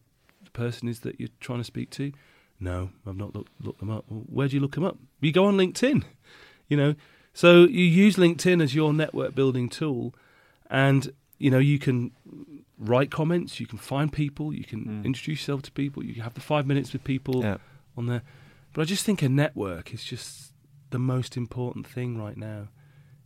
the 0.43 0.51
person 0.51 0.89
is 0.89 1.01
that 1.01 1.21
you're 1.21 1.29
trying 1.41 1.61
to 1.61 1.65
speak 1.65 1.91
to?" 1.91 2.13
No, 2.59 2.91
I've 3.07 3.17
not 3.17 3.35
looked 3.35 3.53
looked 3.61 3.81
them 3.81 3.91
up. 3.91 4.05
Well, 4.09 4.25
where 4.27 4.49
do 4.49 4.57
you 4.57 4.61
look 4.61 4.75
them 4.75 4.85
up? 4.85 4.99
You 5.21 5.33
go 5.33 5.45
on 5.47 5.57
LinkedIn. 5.57 6.05
You 6.69 6.77
know, 6.77 6.95
so 7.33 7.65
you 7.65 7.83
use 7.83 8.15
LinkedIn 8.15 8.63
as 8.63 8.77
your 8.77 8.93
network 8.93 9.35
building 9.35 9.69
tool, 9.69 10.15
and 10.71 11.13
you 11.37 11.51
know 11.51 11.59
you 11.59 11.81
can 11.81 12.13
write 12.81 13.11
comments, 13.11 13.61
you 13.61 13.67
can 13.67 13.79
find 13.79 14.13
people, 14.13 14.53
you 14.53 14.65
can 14.65 14.85
mm. 14.85 15.05
introduce 15.05 15.41
yourself 15.41 15.63
to 15.63 15.73
people, 15.73 16.05
you 16.05 16.23
have 16.23 16.35
the 16.35 16.41
five 16.41 16.67
minutes 16.67 16.93
with 16.93 17.05
people 17.05 17.43
yeah. 17.43 17.59
on 17.97 18.07
there. 18.07 18.23
But 18.73 18.83
I 18.83 18.85
just 18.87 19.05
think 19.05 19.23
a 19.23 19.29
network 19.29 19.93
is 19.93 20.03
just 20.03 20.53
the 20.91 20.99
most 20.99 21.37
important 21.37 21.87
thing 21.87 22.19
right 22.19 22.37
now 22.37 22.69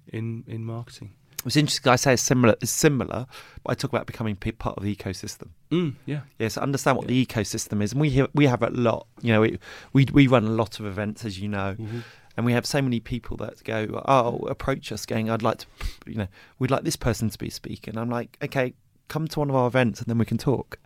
in 0.09 0.45
in 0.47 0.65
marketing. 0.65 1.15
It's 1.47 1.57
interesting. 1.57 1.93
I 1.93 1.97
say 1.97 2.15
it's 2.15 2.23
similar. 2.23 2.55
It's 2.63 2.71
similar. 2.71 3.27
But 3.63 3.71
I 3.71 3.75
talk 3.75 3.91
about 3.91 4.07
becoming 4.07 4.35
part 4.35 4.79
of 4.79 4.83
the 4.83 4.97
ecosystem. 4.97 5.51
Mm, 5.71 5.95
yeah. 6.07 6.21
Yeah. 6.39 6.49
So 6.49 6.63
understand 6.63 6.97
what 6.97 7.05
yeah. 7.05 7.09
the 7.09 7.27
ecosystem 7.27 7.83
is, 7.83 7.93
and 7.93 8.01
we 8.01 8.11
have, 8.11 8.31
we 8.33 8.47
have 8.47 8.63
a 8.63 8.71
lot. 8.71 9.07
You 9.21 9.35
know, 9.35 9.41
we, 9.43 9.59
we 9.93 10.07
we 10.11 10.27
run 10.27 10.45
a 10.47 10.51
lot 10.51 10.81
of 10.81 10.87
events, 10.87 11.25
as 11.25 11.39
you 11.39 11.49
know. 11.49 11.77
Mm-hmm 11.79 12.01
and 12.37 12.45
we 12.45 12.53
have 12.53 12.67
so 12.67 12.83
many 12.83 13.01
people 13.01 13.37
that 13.37 13.63
go, 13.65 14.03
oh, 14.07 14.39
approach 14.49 14.91
us, 14.91 15.07
going, 15.07 15.31
I'd 15.31 15.43
like 15.43 15.59
to, 15.59 15.67
you 16.07 16.17
know, 16.17 16.27
we'd 16.59 16.71
like 16.71 16.83
this 16.83 16.97
person 16.97 17.31
to 17.31 17.39
be 17.39 17.49
speaking. 17.49 17.97
I'm 17.97 18.11
like, 18.11 18.37
okay, 18.43 18.75
come 19.09 19.29
to 19.29 19.39
one 19.39 19.51
of 19.51 19.57
our 19.57 19.67
events 19.67 20.01
and 20.01 20.09
then 20.09 20.19
we 20.19 20.25
can 20.25 20.39
talk. 20.39 20.79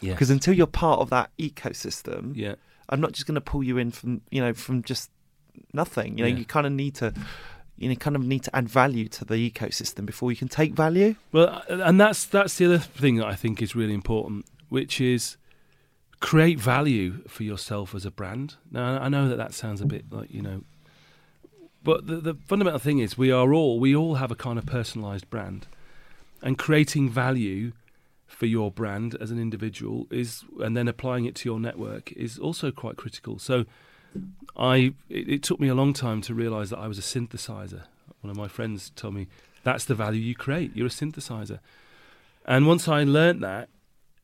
Yeah. 0.00 0.12
Because 0.12 0.30
until 0.30 0.54
you're 0.54 0.66
part 0.66 1.00
of 1.00 1.10
that 1.10 1.30
ecosystem, 1.38 2.32
yeah, 2.36 2.54
I'm 2.88 3.00
not 3.00 3.12
just 3.12 3.26
going 3.26 3.34
to 3.34 3.40
pull 3.40 3.62
you 3.62 3.78
in 3.78 3.90
from, 3.90 4.20
you 4.30 4.40
know, 4.40 4.54
from 4.54 4.82
just 4.82 5.10
nothing. 5.72 6.18
You 6.18 6.24
know, 6.24 6.30
yeah. 6.30 6.36
you 6.36 6.44
kind 6.44 6.66
of 6.66 6.72
need 6.72 6.94
to. 6.96 7.12
You 7.80 7.88
know, 7.88 7.94
kind 7.94 8.16
of 8.16 8.26
need 8.26 8.42
to 8.42 8.56
add 8.56 8.68
value 8.68 9.06
to 9.06 9.24
the 9.24 9.34
ecosystem 9.48 10.04
before 10.04 10.32
you 10.32 10.36
can 10.36 10.48
take 10.48 10.72
value. 10.72 11.14
Well, 11.30 11.62
and 11.68 12.00
that's 12.00 12.24
that's 12.24 12.56
the 12.56 12.64
other 12.64 12.78
thing 12.78 13.18
that 13.18 13.28
I 13.28 13.36
think 13.36 13.62
is 13.62 13.76
really 13.76 13.94
important, 13.94 14.46
which 14.68 15.00
is 15.00 15.36
create 16.18 16.58
value 16.58 17.22
for 17.28 17.44
yourself 17.44 17.94
as 17.94 18.04
a 18.04 18.10
brand. 18.10 18.56
Now, 18.72 18.98
I 19.00 19.08
know 19.08 19.28
that 19.28 19.36
that 19.36 19.54
sounds 19.54 19.80
a 19.80 19.86
bit 19.86 20.06
like 20.10 20.34
you 20.34 20.42
know 20.42 20.64
but 21.88 22.06
the, 22.06 22.16
the 22.16 22.34
fundamental 22.34 22.78
thing 22.78 22.98
is 22.98 23.16
we 23.16 23.30
are 23.30 23.54
all 23.54 23.78
we 23.78 23.94
all 23.94 24.16
have 24.16 24.30
a 24.30 24.34
kind 24.34 24.58
of 24.58 24.66
personalized 24.66 25.30
brand, 25.30 25.66
and 26.42 26.58
creating 26.58 27.10
value 27.10 27.72
for 28.26 28.46
your 28.46 28.70
brand 28.70 29.16
as 29.20 29.30
an 29.30 29.40
individual 29.40 30.06
is, 30.10 30.44
and 30.60 30.76
then 30.76 30.86
applying 30.86 31.24
it 31.24 31.34
to 31.36 31.48
your 31.48 31.58
network 31.58 32.12
is 32.12 32.38
also 32.38 32.70
quite 32.70 32.96
critical. 32.96 33.38
So, 33.38 33.64
I 34.56 34.94
it, 35.08 35.28
it 35.28 35.42
took 35.42 35.60
me 35.60 35.68
a 35.68 35.74
long 35.74 35.92
time 35.92 36.20
to 36.22 36.34
realize 36.34 36.70
that 36.70 36.78
I 36.78 36.88
was 36.88 36.98
a 36.98 37.02
synthesizer. 37.02 37.82
One 38.20 38.30
of 38.30 38.36
my 38.36 38.48
friends 38.48 38.90
told 38.90 39.14
me 39.14 39.28
that's 39.64 39.84
the 39.84 39.94
value 39.94 40.20
you 40.20 40.34
create. 40.34 40.74
You're 40.74 40.86
a 40.86 40.90
synthesizer, 40.90 41.60
and 42.46 42.66
once 42.66 42.88
I 42.88 43.04
learned 43.04 43.42
that, 43.42 43.68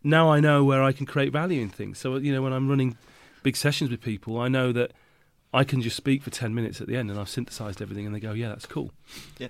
now 0.03 0.31
I 0.31 0.41
know 0.41 0.65
where 0.65 0.83
I 0.83 0.93
can 0.93 1.07
create 1.07 1.33
value 1.33 1.61
in 1.61 1.69
things. 1.69 1.99
So 1.99 2.17
you 2.17 2.33
know 2.33 2.43
when 2.43 2.53
I'm 2.53 2.69
running 2.69 2.97
big 3.43 3.57
sessions 3.57 3.91
with 3.91 4.01
people, 4.01 4.41
I 4.41 4.49
know 4.49 4.73
that 4.73 4.93
I 5.55 5.63
can 5.63 5.81
just 5.81 5.97
speak 5.97 6.25
for 6.25 6.31
10 6.31 6.53
minutes 6.53 6.81
at 6.81 6.89
the 6.89 6.97
end 6.97 7.11
and 7.13 7.21
I've 7.21 7.29
synthesized 7.29 7.81
everything 7.81 8.07
and 8.07 8.15
they 8.15 8.19
go, 8.19 8.33
yeah, 8.33 8.49
that's 8.49 8.67
cool. 8.67 8.91
Yeah. 9.39 9.49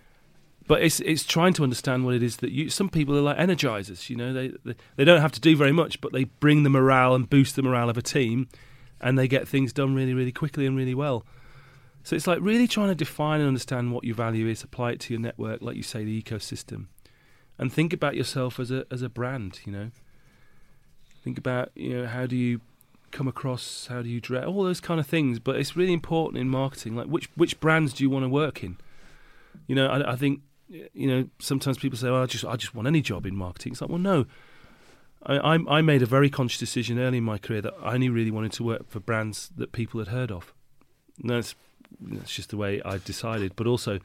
But 0.67 0.83
it's 0.83 1.01
it's 1.01 1.25
trying 1.25 1.53
to 1.55 1.63
understand 1.63 2.05
what 2.05 2.15
it 2.15 2.23
is 2.23 2.39
that 2.39 2.51
you. 2.51 2.71
Some 2.71 2.89
people 2.89 3.17
are 3.17 3.21
like 3.21 3.37
energizers, 3.37 4.09
you 4.09 4.17
know. 4.17 4.33
They, 4.33 4.53
they 4.65 4.75
they 4.97 5.05
don't 5.05 5.21
have 5.21 5.33
to 5.33 5.41
do 5.41 5.57
very 5.57 5.73
much, 5.73 6.01
but 6.01 6.13
they 6.13 6.25
bring 6.25 6.63
the 6.63 6.71
morale 6.71 7.15
and 7.15 7.29
boost 7.29 7.55
the 7.57 7.63
morale 7.63 7.91
of 7.91 7.99
a 7.99 8.03
team, 8.03 8.49
and 9.01 9.19
they 9.19 9.29
get 9.29 9.47
things 9.47 9.73
done 9.73 9.95
really, 9.95 10.15
really 10.15 10.33
quickly 10.33 10.65
and 10.65 10.77
really 10.77 10.95
well. 10.95 11.27
So 12.03 12.17
it's 12.17 12.27
like 12.27 12.39
really 12.41 12.67
trying 12.67 12.89
to 12.89 12.95
define 12.95 13.41
and 13.41 13.49
understand 13.49 13.93
what 13.93 14.05
your 14.05 14.15
value 14.15 14.47
is, 14.47 14.63
apply 14.63 14.93
it 14.93 15.01
to 15.01 15.15
your 15.15 15.21
network, 15.21 15.61
like 15.63 15.77
you 15.77 15.83
say, 15.83 16.05
the 16.05 16.23
ecosystem, 16.23 16.87
and 17.59 17.73
think 17.73 17.93
about 17.93 18.17
yourself 18.17 18.59
as 18.59 18.71
a 18.71 18.87
as 18.91 19.03
a 19.03 19.11
brand. 19.11 19.61
You 19.67 19.73
know, 19.73 19.91
think 21.23 21.37
about 21.37 21.73
you 21.75 21.99
know 21.99 22.07
how 22.07 22.27
do 22.27 22.37
you 22.37 22.63
come 23.11 23.29
across? 23.29 23.87
How 23.89 24.01
do 24.01 24.09
you 24.09 24.21
dress? 24.21 24.47
All 24.47 24.65
those 24.65 24.81
kind 24.81 24.99
of 24.99 25.07
things. 25.07 25.39
But 25.39 25.57
it's 25.57 25.77
really 25.77 25.93
important 25.93 26.41
in 26.41 26.49
marketing. 26.49 26.97
Like 26.97 27.07
which 27.07 27.29
which 27.37 27.61
brands 27.61 27.93
do 27.93 28.03
you 28.03 28.09
want 28.09 28.25
to 28.25 28.31
work 28.31 28.65
in? 28.65 28.79
You 29.67 29.75
know, 29.75 29.87
I, 29.87 30.13
I 30.13 30.17
think 30.17 30.41
you 30.69 31.07
know 31.07 31.29
sometimes 31.39 31.79
people 31.79 31.99
say, 31.99 32.11
"Well, 32.11 32.23
I 32.23 32.27
just 32.27 32.45
I 32.45 32.57
just 32.57 32.75
want 32.75 32.89
any 32.89 33.01
job 33.01 33.27
in 33.27 33.37
marketing." 33.37 33.73
It's 33.73 33.81
like, 33.81 33.91
well, 33.91 33.99
no. 33.99 34.27
I, 35.27 35.55
I, 35.55 35.79
I 35.79 35.81
made 35.81 36.03
a 36.03 36.07
very 36.07 36.29
conscious 36.29 36.61
decision 36.61 36.99
early 36.99 37.17
in 37.17 37.25
my 37.25 37.39
career 37.39 37.63
that 37.63 37.73
I 37.83 37.95
only 37.95 38.11
really 38.11 38.31
wanted 38.31 38.53
to 38.53 38.63
work 38.63 38.91
for 38.91 39.01
brands 39.01 39.51
that 39.57 39.73
people 39.73 39.99
had 39.99 40.09
heard 40.09 40.31
of. 40.31 40.53
And 41.19 41.31
that's 41.31 41.55
that's 42.01 42.33
just 42.33 42.51
the 42.51 42.59
way 42.59 42.83
I 42.85 42.99
decided. 42.99 43.57
But 43.57 43.67
also 43.67 44.01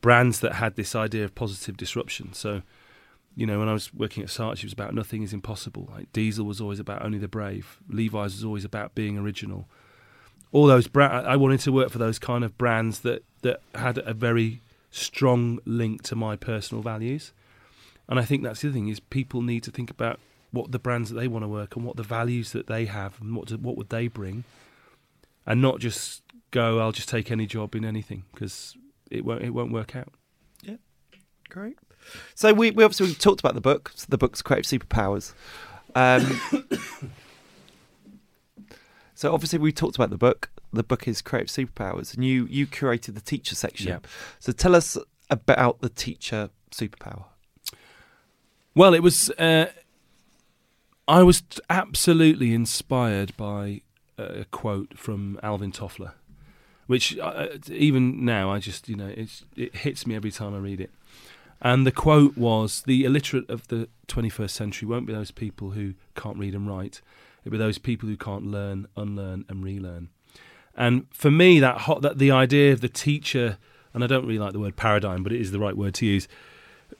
brands 0.00 0.40
that 0.40 0.54
had 0.54 0.76
this 0.76 0.94
idea 0.94 1.24
of 1.24 1.34
positive 1.34 1.76
disruption. 1.76 2.32
So 2.32 2.62
you 3.36 3.44
know, 3.44 3.58
when 3.58 3.68
I 3.68 3.74
was 3.74 3.92
working 3.92 4.22
at 4.22 4.30
Saatchi, 4.30 4.60
it 4.60 4.64
was 4.64 4.72
about 4.72 4.94
nothing 4.94 5.22
is 5.22 5.34
impossible. 5.34 5.90
Like 5.92 6.10
Diesel 6.12 6.46
was 6.46 6.60
always 6.60 6.80
about 6.80 7.04
only 7.04 7.18
the 7.18 7.28
brave. 7.28 7.78
Levi's 7.88 8.32
was 8.34 8.44
always 8.44 8.64
about 8.64 8.94
being 8.94 9.18
original. 9.18 9.68
All 10.52 10.66
those 10.66 10.86
brands, 10.88 11.26
I 11.28 11.36
wanted 11.36 11.60
to 11.60 11.72
work 11.72 11.90
for 11.90 11.98
those 11.98 12.18
kind 12.18 12.44
of 12.44 12.56
brands 12.56 13.00
that 13.00 13.24
that 13.42 13.60
had 13.74 13.98
a 13.98 14.14
very 14.14 14.62
strong 14.96 15.58
link 15.64 16.02
to 16.02 16.16
my 16.16 16.36
personal 16.36 16.82
values. 16.82 17.32
And 18.08 18.18
I 18.18 18.24
think 18.24 18.42
that's 18.42 18.62
the 18.62 18.72
thing 18.72 18.88
is 18.88 19.00
people 19.00 19.42
need 19.42 19.62
to 19.64 19.70
think 19.70 19.90
about 19.90 20.20
what 20.52 20.72
the 20.72 20.78
brands 20.78 21.10
that 21.10 21.16
they 21.16 21.28
want 21.28 21.44
to 21.44 21.48
work 21.48 21.76
on, 21.76 21.84
what 21.84 21.96
the 21.96 22.02
values 22.02 22.52
that 22.52 22.66
they 22.66 22.86
have, 22.86 23.20
and 23.20 23.36
what 23.36 23.50
what 23.60 23.76
would 23.76 23.90
they 23.90 24.08
bring, 24.08 24.44
and 25.44 25.60
not 25.60 25.80
just 25.80 26.22
go, 26.50 26.78
I'll 26.78 26.92
just 26.92 27.08
take 27.08 27.30
any 27.30 27.46
job 27.46 27.74
in 27.74 27.84
anything 27.84 28.24
because 28.32 28.76
it 29.10 29.24
won't 29.24 29.42
it 29.42 29.50
won't 29.50 29.72
work 29.72 29.96
out. 29.96 30.12
Yeah, 30.62 30.76
great. 31.48 31.78
So 32.34 32.54
we, 32.54 32.70
we 32.70 32.84
obviously 32.84 33.08
we 33.08 33.14
talked 33.14 33.40
about 33.40 33.54
the 33.54 33.60
book. 33.60 33.92
So 33.94 34.06
the 34.08 34.18
book's 34.18 34.40
Creative 34.40 34.80
Superpowers. 34.80 35.32
Um, 35.96 36.40
so 39.14 39.34
obviously 39.34 39.58
we 39.58 39.72
talked 39.72 39.96
about 39.96 40.10
the 40.10 40.18
book. 40.18 40.50
The 40.76 40.82
book 40.82 41.08
is 41.08 41.22
Creative 41.22 41.48
Superpowers, 41.48 42.14
and 42.14 42.24
you 42.24 42.46
you 42.46 42.66
curated 42.66 43.14
the 43.14 43.20
teacher 43.20 43.54
section. 43.54 43.88
Yeah. 43.88 43.98
So 44.38 44.52
tell 44.52 44.74
us 44.74 44.96
about 45.30 45.80
the 45.80 45.88
teacher 45.88 46.50
superpower. 46.70 47.24
Well, 48.74 48.94
it 48.94 49.02
was. 49.02 49.30
Uh, 49.30 49.66
I 51.08 51.22
was 51.22 51.42
absolutely 51.70 52.52
inspired 52.52 53.36
by 53.36 53.82
a 54.18 54.44
quote 54.46 54.98
from 54.98 55.38
Alvin 55.42 55.72
Toffler, 55.72 56.12
which 56.86 57.18
uh, 57.18 57.48
even 57.68 58.24
now 58.24 58.50
I 58.50 58.58
just 58.58 58.88
you 58.88 58.96
know 58.96 59.12
it 59.56 59.74
hits 59.76 60.06
me 60.06 60.14
every 60.14 60.30
time 60.30 60.54
I 60.54 60.58
read 60.58 60.80
it. 60.80 60.90
And 61.60 61.86
the 61.86 61.92
quote 61.92 62.36
was 62.36 62.82
The 62.82 63.04
illiterate 63.04 63.48
of 63.48 63.68
the 63.68 63.88
21st 64.08 64.50
century 64.50 64.88
won't 64.88 65.06
be 65.06 65.12
those 65.12 65.30
people 65.30 65.70
who 65.70 65.94
can't 66.14 66.36
read 66.36 66.54
and 66.54 66.68
write, 66.68 67.00
it'll 67.44 67.52
be 67.52 67.58
those 67.58 67.78
people 67.78 68.08
who 68.08 68.16
can't 68.16 68.46
learn, 68.46 68.86
unlearn, 68.96 69.44
and 69.48 69.64
relearn. 69.64 70.10
And 70.76 71.06
for 71.10 71.30
me, 71.30 71.58
that, 71.60 71.78
hot, 71.78 72.02
that 72.02 72.18
the 72.18 72.30
idea 72.30 72.72
of 72.72 72.82
the 72.82 72.88
teacher, 72.88 73.56
and 73.94 74.04
I 74.04 74.06
don't 74.06 74.26
really 74.26 74.38
like 74.38 74.52
the 74.52 74.60
word 74.60 74.76
paradigm, 74.76 75.22
but 75.22 75.32
it 75.32 75.40
is 75.40 75.50
the 75.50 75.58
right 75.58 75.76
word 75.76 75.94
to 75.94 76.06
use. 76.06 76.28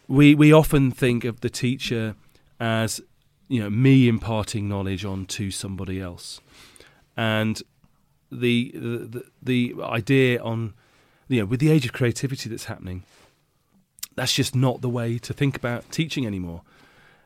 We, 0.09 0.35
we 0.35 0.53
often 0.53 0.91
think 0.91 1.25
of 1.25 1.41
the 1.41 1.51
teacher 1.51 2.15
as 2.59 3.01
you 3.49 3.61
know 3.61 3.71
me 3.71 4.09
imparting 4.09 4.69
knowledge 4.69 5.05
onto 5.05 5.51
somebody 5.51 6.01
else, 6.01 6.41
and 7.17 7.63
the 8.33 8.73
the, 8.75 9.23
the, 9.43 9.75
the 9.75 9.83
idea 9.85 10.43
on 10.43 10.75
you 11.29 11.41
know 11.41 11.47
with 11.47 11.61
the 11.61 11.71
age 11.71 11.85
of 11.85 11.93
creativity 11.93 12.49
that's 12.49 12.65
happening, 12.65 13.05
that's 14.17 14.33
just 14.33 14.57
not 14.57 14.81
the 14.81 14.89
way 14.89 15.19
to 15.19 15.33
think 15.33 15.57
about 15.57 15.91
teaching 15.93 16.27
anymore. 16.27 16.63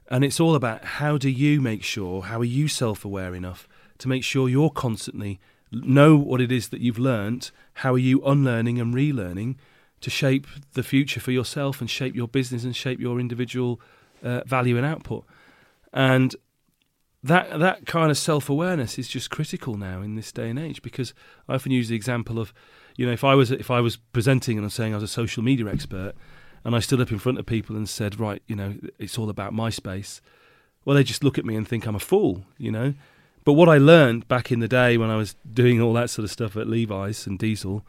And 0.09 0.25
it's 0.25 0.41
all 0.41 0.57
about 0.57 0.85
how 0.85 1.17
do 1.17 1.31
you 1.31 1.61
make 1.61 1.85
sure, 1.85 2.23
how 2.23 2.41
are 2.41 2.45
you 2.45 2.67
self 2.67 3.05
aware 3.05 3.35
enough 3.35 3.69
to 3.99 4.09
make 4.09 4.25
sure 4.25 4.49
you're 4.49 4.71
constantly 4.71 5.39
know 5.73 6.17
what 6.17 6.41
it 6.41 6.51
is 6.51 6.69
that 6.69 6.81
you've 6.81 6.99
learnt, 6.99 7.51
how 7.75 7.95
are 7.95 7.99
you 7.99 8.23
unlearning 8.25 8.81
and 8.81 8.95
relearning 8.95 9.57
to 10.01 10.11
shape 10.11 10.47
the 10.73 10.83
future 10.83 11.21
for 11.21 11.31
yourself 11.31 11.81
and 11.81 11.91
shape 11.91 12.15
your 12.15 12.29
business 12.29 12.65
and 12.65 12.75
shape 12.75 13.01
your 13.01 13.21
individual 13.21 13.81
uh, 14.23 14.43
value 14.47 14.77
and 14.77 14.87
output. 14.87 15.25
And 15.93 16.35
that 17.23 17.59
that 17.59 17.85
kind 17.87 18.11
of 18.11 18.17
self 18.17 18.49
awareness 18.49 18.99
is 18.99 19.09
just 19.09 19.31
critical 19.31 19.77
now 19.77 20.01
in 20.01 20.15
this 20.15 20.33
day 20.33 20.49
and 20.49 20.59
age 20.59 20.81
because 20.81 21.13
I 21.49 21.55
often 21.55 21.73
use 21.73 21.89
the 21.89 21.97
example 21.97 22.39
of, 22.39 22.55
you 22.97 23.05
know, 23.05 23.13
if 23.13 23.25
I 23.25 23.35
was 23.35 23.51
if 23.51 23.71
I 23.71 23.81
was 23.81 23.97
presenting 23.97 24.57
and 24.57 24.65
I'm 24.65 24.71
saying 24.71 24.95
I 24.95 24.97
was 24.97 25.05
a 25.05 25.09
social 25.09 25.43
media 25.43 25.67
expert, 25.67 26.15
and 26.65 26.75
I 26.75 26.81
stood 26.81 27.01
up 27.01 27.13
in 27.13 27.19
front 27.19 27.39
of 27.39 27.47
people 27.47 27.77
and 27.77 27.89
said, 27.89 28.19
right, 28.19 28.43
you 28.47 28.57
know, 28.57 28.77
it's 28.99 29.19
all 29.19 29.31
about 29.31 29.53
MySpace. 29.53 30.21
Well, 30.85 30.97
they 30.97 31.05
just 31.05 31.23
look 31.23 31.39
at 31.39 31.45
me 31.45 31.57
and 31.57 31.69
think 31.69 31.87
I'm 31.87 31.95
a 31.95 32.01
fool, 32.01 32.45
you 32.57 32.73
know. 32.73 32.95
But 33.45 33.55
what 33.55 33.69
I 33.69 33.79
learned 33.79 34.29
back 34.29 34.53
in 34.53 34.61
the 34.61 34.69
day 34.69 34.97
when 34.97 35.11
I 35.11 35.17
was 35.17 35.35
doing 35.51 35.81
all 35.81 35.93
that 35.95 36.11
sort 36.11 36.25
of 36.25 36.31
stuff 36.31 36.57
at 36.57 36.69
Levi's 36.69 37.27
and 37.27 37.39
Diesel 37.39 37.85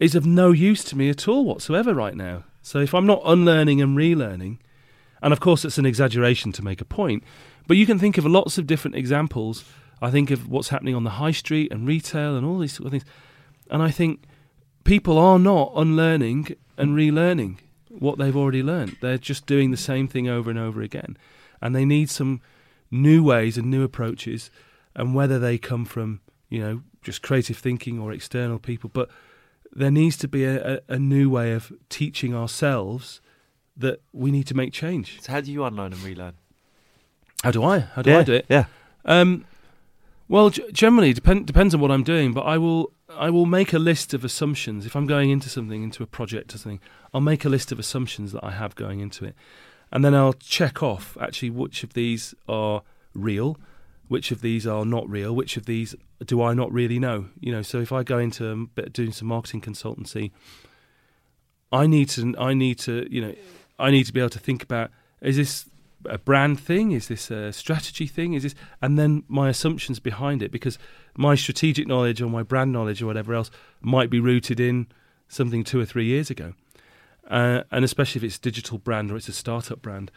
is 0.00 0.14
of 0.14 0.26
no 0.26 0.52
use 0.52 0.84
to 0.84 0.96
me 0.96 1.08
at 1.08 1.28
all 1.28 1.44
whatsoever 1.44 1.94
right 1.94 2.16
now. 2.16 2.44
So 2.62 2.78
if 2.80 2.94
I'm 2.94 3.06
not 3.06 3.22
unlearning 3.24 3.80
and 3.80 3.96
relearning, 3.96 4.58
and 5.22 5.32
of 5.32 5.40
course 5.40 5.64
it's 5.64 5.78
an 5.78 5.86
exaggeration 5.86 6.52
to 6.52 6.64
make 6.64 6.80
a 6.80 6.84
point, 6.84 7.24
but 7.66 7.76
you 7.76 7.86
can 7.86 7.98
think 7.98 8.18
of 8.18 8.26
lots 8.26 8.58
of 8.58 8.66
different 8.66 8.96
examples. 8.96 9.64
I 10.00 10.10
think 10.10 10.30
of 10.30 10.48
what's 10.48 10.68
happening 10.68 10.94
on 10.94 11.04
the 11.04 11.10
high 11.10 11.32
street 11.32 11.72
and 11.72 11.86
retail 11.86 12.36
and 12.36 12.46
all 12.46 12.58
these 12.58 12.72
sort 12.72 12.86
of 12.86 12.92
things. 12.92 13.04
And 13.70 13.82
I 13.82 13.90
think 13.90 14.24
people 14.84 15.18
are 15.18 15.38
not 15.38 15.72
unlearning 15.76 16.56
and 16.76 16.96
relearning 16.96 17.58
what 17.88 18.18
they've 18.18 18.36
already 18.36 18.62
learned. 18.62 18.96
They're 19.00 19.18
just 19.18 19.46
doing 19.46 19.70
the 19.70 19.76
same 19.76 20.08
thing 20.08 20.28
over 20.28 20.50
and 20.50 20.58
over 20.58 20.80
again. 20.82 21.16
And 21.60 21.74
they 21.74 21.84
need 21.84 22.10
some 22.10 22.40
new 22.90 23.22
ways 23.22 23.58
and 23.58 23.70
new 23.70 23.82
approaches. 23.82 24.50
And 24.98 25.14
whether 25.14 25.38
they 25.38 25.56
come 25.56 25.84
from, 25.84 26.20
you 26.50 26.60
know, 26.60 26.82
just 27.02 27.22
creative 27.22 27.56
thinking 27.56 27.98
or 27.98 28.12
external 28.12 28.58
people, 28.58 28.90
but 28.92 29.08
there 29.72 29.90
needs 29.90 30.16
to 30.18 30.28
be 30.28 30.44
a, 30.44 30.80
a, 30.88 30.98
new 30.98 31.30
way 31.30 31.52
of 31.52 31.72
teaching 31.88 32.34
ourselves 32.34 33.20
that 33.76 34.00
we 34.12 34.32
need 34.32 34.46
to 34.48 34.54
make 34.54 34.72
change. 34.72 35.22
So, 35.22 35.32
how 35.32 35.40
do 35.40 35.52
you 35.52 35.64
unlearn 35.64 35.92
and 35.92 36.02
relearn? 36.02 36.34
How 37.44 37.52
do 37.52 37.62
I? 37.62 37.78
How 37.78 38.02
do 38.02 38.10
yeah, 38.10 38.18
I 38.18 38.22
do 38.24 38.32
it? 38.32 38.46
Yeah. 38.48 38.64
Um, 39.04 39.44
well, 40.26 40.50
g- 40.50 40.64
generally, 40.72 41.12
depend, 41.12 41.46
depends 41.46 41.74
on 41.74 41.80
what 41.80 41.92
I'm 41.92 42.02
doing, 42.02 42.32
but 42.32 42.42
I 42.42 42.58
will 42.58 42.92
I 43.08 43.30
will 43.30 43.46
make 43.46 43.72
a 43.72 43.78
list 43.78 44.12
of 44.12 44.24
assumptions 44.24 44.84
if 44.84 44.96
I'm 44.96 45.06
going 45.06 45.30
into 45.30 45.48
something, 45.48 45.82
into 45.82 46.02
a 46.02 46.06
project 46.06 46.54
or 46.54 46.58
something. 46.58 46.80
I'll 47.14 47.20
make 47.20 47.44
a 47.44 47.48
list 47.48 47.70
of 47.70 47.78
assumptions 47.78 48.32
that 48.32 48.42
I 48.44 48.50
have 48.50 48.74
going 48.74 49.00
into 49.00 49.24
it, 49.24 49.36
and 49.92 50.04
then 50.04 50.14
I'll 50.14 50.34
check 50.34 50.82
off 50.82 51.16
actually 51.20 51.50
which 51.50 51.84
of 51.84 51.94
these 51.94 52.34
are 52.48 52.82
real, 53.14 53.56
which 54.08 54.30
of 54.30 54.40
these 54.40 54.66
are 54.66 54.84
not 54.84 55.08
real, 55.08 55.34
which 55.34 55.56
of 55.56 55.66
these 55.66 55.94
do 56.24 56.42
I 56.42 56.54
not 56.54 56.72
really 56.72 56.98
know. 56.98 57.26
You 57.40 57.52
know, 57.52 57.62
so 57.62 57.78
if 57.78 57.92
I 57.92 58.02
go 58.02 58.18
into 58.18 58.50
um, 58.50 58.70
doing 58.92 59.12
some 59.12 59.28
marketing 59.28 59.60
consultancy, 59.60 60.32
I 61.70 61.86
need 61.86 62.08
to 62.10 62.34
I 62.38 62.54
need 62.54 62.78
to 62.80 63.06
you 63.10 63.20
know 63.20 63.34
I 63.78 63.90
need 63.90 64.04
to 64.04 64.12
be 64.12 64.20
able 64.20 64.30
to 64.30 64.38
think 64.38 64.62
about 64.62 64.90
is 65.20 65.36
this 65.36 65.66
a 66.04 66.18
brand 66.18 66.60
thing? 66.60 66.92
Is 66.92 67.08
this 67.08 67.30
a 67.30 67.52
strategy 67.52 68.06
thing? 68.06 68.34
Is 68.34 68.42
this 68.42 68.54
and 68.80 68.98
then 68.98 69.24
my 69.28 69.48
assumptions 69.48 70.00
behind 70.00 70.42
it 70.42 70.50
because 70.50 70.78
my 71.16 71.34
strategic 71.34 71.86
knowledge 71.86 72.22
or 72.22 72.28
my 72.28 72.42
brand 72.42 72.72
knowledge 72.72 73.02
or 73.02 73.06
whatever 73.06 73.34
else 73.34 73.50
might 73.80 74.10
be 74.10 74.20
rooted 74.20 74.60
in 74.60 74.86
something 75.28 75.64
two 75.64 75.80
or 75.80 75.84
three 75.84 76.06
years 76.06 76.30
ago, 76.30 76.54
uh, 77.28 77.62
and 77.70 77.84
especially 77.84 78.20
if 78.20 78.24
it's 78.24 78.38
digital 78.38 78.78
brand 78.78 79.10
or 79.10 79.16
it's 79.16 79.28
a 79.28 79.32
startup 79.32 79.82
brand. 79.82 80.10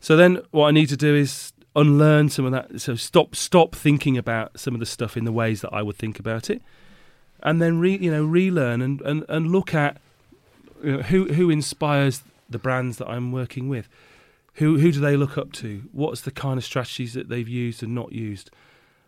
So 0.00 0.16
then 0.16 0.42
what 0.50 0.68
I 0.68 0.70
need 0.72 0.88
to 0.90 0.96
do 0.96 1.14
is 1.14 1.52
unlearn 1.78 2.28
some 2.28 2.44
of 2.44 2.52
that. 2.52 2.80
So 2.80 2.94
stop 2.94 3.34
stop 3.34 3.74
thinking 3.74 4.18
about 4.18 4.58
some 4.58 4.74
of 4.74 4.80
the 4.80 4.86
stuff 4.86 5.16
in 5.16 5.24
the 5.24 5.32
ways 5.32 5.60
that 5.62 5.72
I 5.72 5.82
would 5.82 5.96
think 5.96 6.18
about 6.18 6.50
it, 6.50 6.62
and 7.42 7.60
then 7.60 7.78
re, 7.78 7.96
you 7.96 8.10
know 8.10 8.24
relearn 8.24 8.82
and, 8.82 9.00
and, 9.02 9.24
and 9.28 9.50
look 9.52 9.74
at 9.74 9.98
you 10.82 10.98
know, 10.98 11.02
who 11.02 11.32
who 11.32 11.50
inspires 11.50 12.22
the 12.50 12.58
brands 12.58 12.96
that 12.98 13.08
I'm 13.08 13.32
working 13.32 13.68
with 13.68 13.88
who 14.58 14.78
who 14.78 14.90
do 14.92 15.00
they 15.00 15.16
look 15.16 15.38
up 15.38 15.52
to? 15.52 15.84
What's 15.92 16.20
the 16.20 16.32
kind 16.32 16.58
of 16.58 16.64
strategies 16.64 17.14
that 17.14 17.28
they've 17.28 17.48
used 17.48 17.82
and 17.82 17.94
not 17.94 18.12
used? 18.12 18.50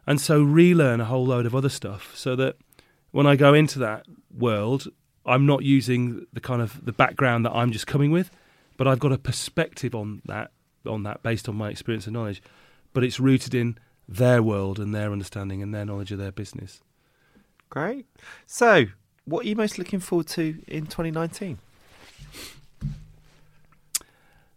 And 0.07 0.21
so 0.21 0.43
relearn 0.43 1.01
a 1.01 1.05
whole 1.05 1.27
load 1.27 1.45
of 1.45 1.55
other 1.55 1.69
stuff 1.69 2.17
so 2.17 2.35
that 2.37 2.57
when 3.11 3.27
I 3.27 3.37
go 3.37 3.53
into 3.53 3.79
that 3.81 4.07
world, 4.37 4.89
I'm 5.27 5.47
not 5.47 5.65
using 5.65 6.27
the 6.33 6.41
kind 6.41 6.63
of 6.63 6.85
the 6.85 6.93
background 6.93 7.45
that 7.47 7.53
I'm 7.53 7.73
just 7.73 7.87
coming 7.87 8.13
with, 8.13 8.31
but 8.77 8.87
I've 8.87 9.01
got 9.01 9.13
a 9.13 9.19
perspective 9.19 9.95
on 9.95 10.23
that 10.25 10.53
on 10.87 11.03
that 11.05 11.23
based 11.23 11.49
on 11.49 11.57
my 11.57 11.69
experience 11.71 12.07
and 12.07 12.15
knowledge, 12.15 12.43
but 12.93 13.05
it's 13.05 13.21
rooted 13.21 13.55
in 13.55 13.79
their 14.09 14.43
world 14.43 14.79
and 14.79 14.95
their 14.95 15.13
understanding 15.13 15.63
and 15.63 15.75
their 15.75 15.85
knowledge 15.85 16.11
of 16.13 16.19
their 16.19 16.33
business. 16.33 16.81
Great. 17.69 18.07
So, 18.47 18.87
what 19.25 19.45
are 19.45 19.49
you 19.49 19.55
most 19.57 19.79
looking 19.79 20.01
forward 20.01 20.27
to 20.29 20.61
in 20.67 20.87
2019? 20.87 21.59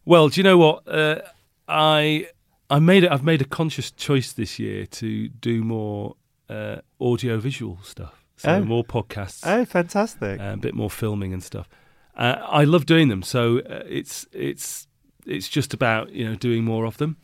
Well, 0.06 0.30
do 0.30 0.40
you 0.40 0.44
know 0.44 0.58
what? 0.58 0.88
Uh, 0.88 1.22
I 1.68 2.28
I 2.70 2.80
made 2.80 3.04
it. 3.04 3.12
I've 3.12 3.24
made 3.24 3.42
a 3.42 3.46
conscious 3.46 3.92
choice 3.92 4.34
this 4.34 4.60
year 4.60 4.86
to 4.88 5.30
do 5.30 5.64
more 5.64 6.16
uh, 6.50 6.78
audio 7.00 7.38
visual 7.38 7.80
stuff. 7.84 8.26
So 8.36 8.50
Oh. 8.50 8.64
more 8.64 8.84
podcasts, 8.84 9.42
Oh, 9.46 9.64
fantastic. 9.64 10.42
uh, 10.42 10.54
a 10.54 10.58
bit 10.58 10.74
more 10.74 10.90
filming 10.90 11.32
and 11.34 11.42
stuff. 11.42 11.70
Uh, 12.18 12.36
I 12.42 12.64
love 12.66 12.86
doing 12.86 13.08
them. 13.08 13.22
So 13.24 13.60
uh, 13.60 13.84
it's 13.88 14.26
it's 14.34 14.88
it's 15.26 15.50
just 15.50 15.74
about 15.74 16.12
you 16.12 16.28
know 16.28 16.36
doing 16.36 16.64
more 16.64 16.86
of 16.86 16.98
them, 16.98 17.18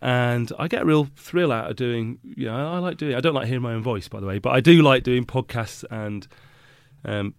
and 0.00 0.52
I 0.58 0.68
get 0.68 0.82
a 0.82 0.84
real 0.84 1.08
thrill 1.16 1.52
out 1.52 1.70
of 1.70 1.76
doing. 1.76 2.18
You 2.22 2.46
know, 2.46 2.72
I 2.72 2.78
like 2.78 2.96
doing. 2.96 3.14
I 3.14 3.20
don't 3.20 3.34
like 3.34 3.46
hearing 3.46 3.62
my 3.62 3.72
own 3.72 3.82
voice, 3.82 4.08
by 4.08 4.20
the 4.20 4.26
way, 4.26 4.38
but 4.38 4.50
I 4.50 4.60
do 4.60 4.82
like 4.82 5.02
doing 5.02 5.24
podcasts 5.24 5.84
and 5.90 6.26
um, 7.04 7.34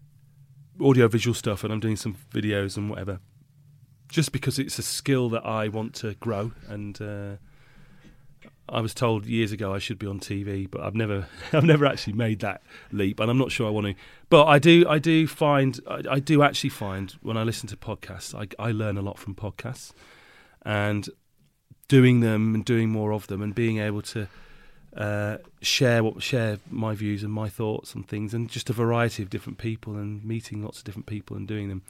audio 0.84 1.08
visual 1.08 1.34
stuff, 1.34 1.64
and 1.64 1.72
I'm 1.72 1.80
doing 1.80 1.96
some 1.96 2.16
videos 2.34 2.78
and 2.78 2.90
whatever. 2.90 3.20
Just 4.08 4.32
because 4.32 4.60
it's 4.60 4.78
a 4.80 4.84
skill 4.84 5.30
that 5.30 5.46
I 5.46 5.68
want 5.68 5.94
to 5.96 6.14
grow, 6.16 6.52
and 6.70 7.02
uh, 7.02 7.36
I 8.68 8.82
was 8.82 8.94
told 8.94 9.26
years 9.26 9.52
ago 9.52 9.74
I 9.74 9.80
should 9.80 10.00
be 10.00 10.08
on 10.08 10.20
TV, 10.20 10.70
but 10.70 10.82
I've 10.82 10.96
never, 10.96 11.28
I've 11.54 11.64
never 11.64 11.86
actually 11.86 12.14
made 12.14 12.40
that 12.40 12.62
leap, 12.92 13.20
and 13.20 13.30
I'm 13.30 13.38
not 13.38 13.52
sure 13.52 13.68
I 13.68 13.70
want 13.70 13.88
to. 13.88 13.96
But 14.30 14.46
I 14.46 14.60
do, 14.60 14.86
I 14.90 15.00
do 15.00 15.28
find, 15.28 15.80
I, 15.88 16.02
I 16.12 16.20
do 16.20 16.42
actually 16.42 16.72
find 16.72 17.12
when 17.22 17.38
I 17.38 17.44
listen 17.44 17.68
to 17.70 17.78
podcasts, 17.78 18.34
I, 18.34 18.48
I 18.62 18.72
learn 18.72 18.98
a 18.98 19.02
lot 19.02 19.20
from 19.20 19.36
podcasts, 19.36 19.92
and 20.64 21.08
doing 21.88 22.22
them 22.22 22.56
and 22.56 22.66
doing 22.66 22.90
more 22.90 23.14
of 23.14 23.28
them, 23.28 23.42
and 23.42 23.54
being 23.54 23.78
able 23.78 24.02
to 24.02 24.28
uh, 24.98 25.38
share 25.62 26.04
what 26.04 26.24
share 26.24 26.58
my 26.70 26.96
views 26.96 27.22
and 27.24 27.32
my 27.32 27.50
thoughts 27.50 27.96
on 27.96 28.04
things, 28.04 28.34
and 28.34 28.50
just 28.50 28.70
a 28.70 28.74
variety 28.74 29.22
of 29.22 29.30
different 29.30 29.60
people, 29.60 29.96
and 29.96 30.26
meeting 30.26 30.64
lots 30.64 30.80
of 30.80 30.86
different 30.86 31.06
people 31.06 31.38
and 31.38 31.48
doing 31.48 31.70
them. 31.70 31.84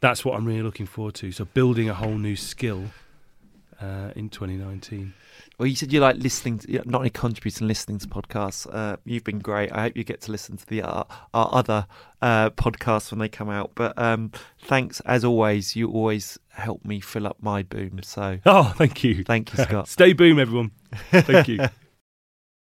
That's 0.00 0.24
what 0.24 0.36
I'm 0.36 0.46
really 0.46 0.62
looking 0.62 0.86
forward 0.86 1.14
to. 1.16 1.32
So 1.32 1.44
building 1.44 1.88
a 1.88 1.94
whole 1.94 2.18
new 2.18 2.36
skill 2.36 2.84
uh, 3.80 4.12
in 4.14 4.28
2019. 4.28 5.14
Well, 5.58 5.66
you 5.66 5.74
said 5.74 5.90
you 5.90 6.00
like 6.00 6.16
listening, 6.16 6.58
to, 6.58 6.82
not 6.84 6.98
only 6.98 7.08
contributing, 7.08 7.66
listening 7.66 7.98
to 8.00 8.06
podcasts. 8.08 8.66
Uh, 8.70 8.96
you've 9.06 9.24
been 9.24 9.38
great. 9.38 9.72
I 9.72 9.82
hope 9.82 9.96
you 9.96 10.04
get 10.04 10.20
to 10.22 10.30
listen 10.32 10.58
to 10.58 10.66
the 10.66 10.82
uh, 10.82 11.04
our 11.32 11.48
other 11.50 11.86
uh, 12.20 12.50
podcasts 12.50 13.10
when 13.10 13.20
they 13.20 13.28
come 13.30 13.48
out. 13.48 13.70
But 13.74 13.96
um, 13.98 14.32
thanks 14.58 15.00
as 15.06 15.24
always. 15.24 15.74
You 15.74 15.90
always 15.90 16.38
help 16.50 16.84
me 16.84 17.00
fill 17.00 17.26
up 17.26 17.38
my 17.40 17.62
boom. 17.62 18.00
So 18.02 18.38
Oh, 18.46 18.74
thank 18.76 19.02
you. 19.02 19.24
thank 19.24 19.56
you, 19.56 19.64
Scott. 19.64 19.88
Stay 19.96 20.12
boom, 20.12 20.38
everyone. 20.38 20.72
Thank 21.10 21.48
you. 21.48 21.60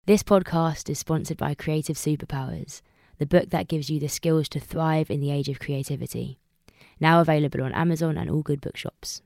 This 0.06 0.22
podcast 0.24 0.90
is 0.90 0.98
sponsored 0.98 1.36
by 1.36 1.54
Creative 1.54 1.94
Superpowers, 1.94 2.80
the 3.18 3.26
book 3.26 3.50
that 3.50 3.68
gives 3.68 3.90
you 3.90 4.00
the 4.00 4.08
skills 4.08 4.48
to 4.48 4.58
thrive 4.58 5.08
in 5.10 5.20
the 5.20 5.30
age 5.30 5.48
of 5.48 5.60
creativity. 5.60 6.40
Now 6.98 7.20
available 7.20 7.62
on 7.62 7.72
Amazon 7.72 8.16
and 8.16 8.28
all 8.28 8.42
good 8.42 8.60
bookshops. 8.60 9.22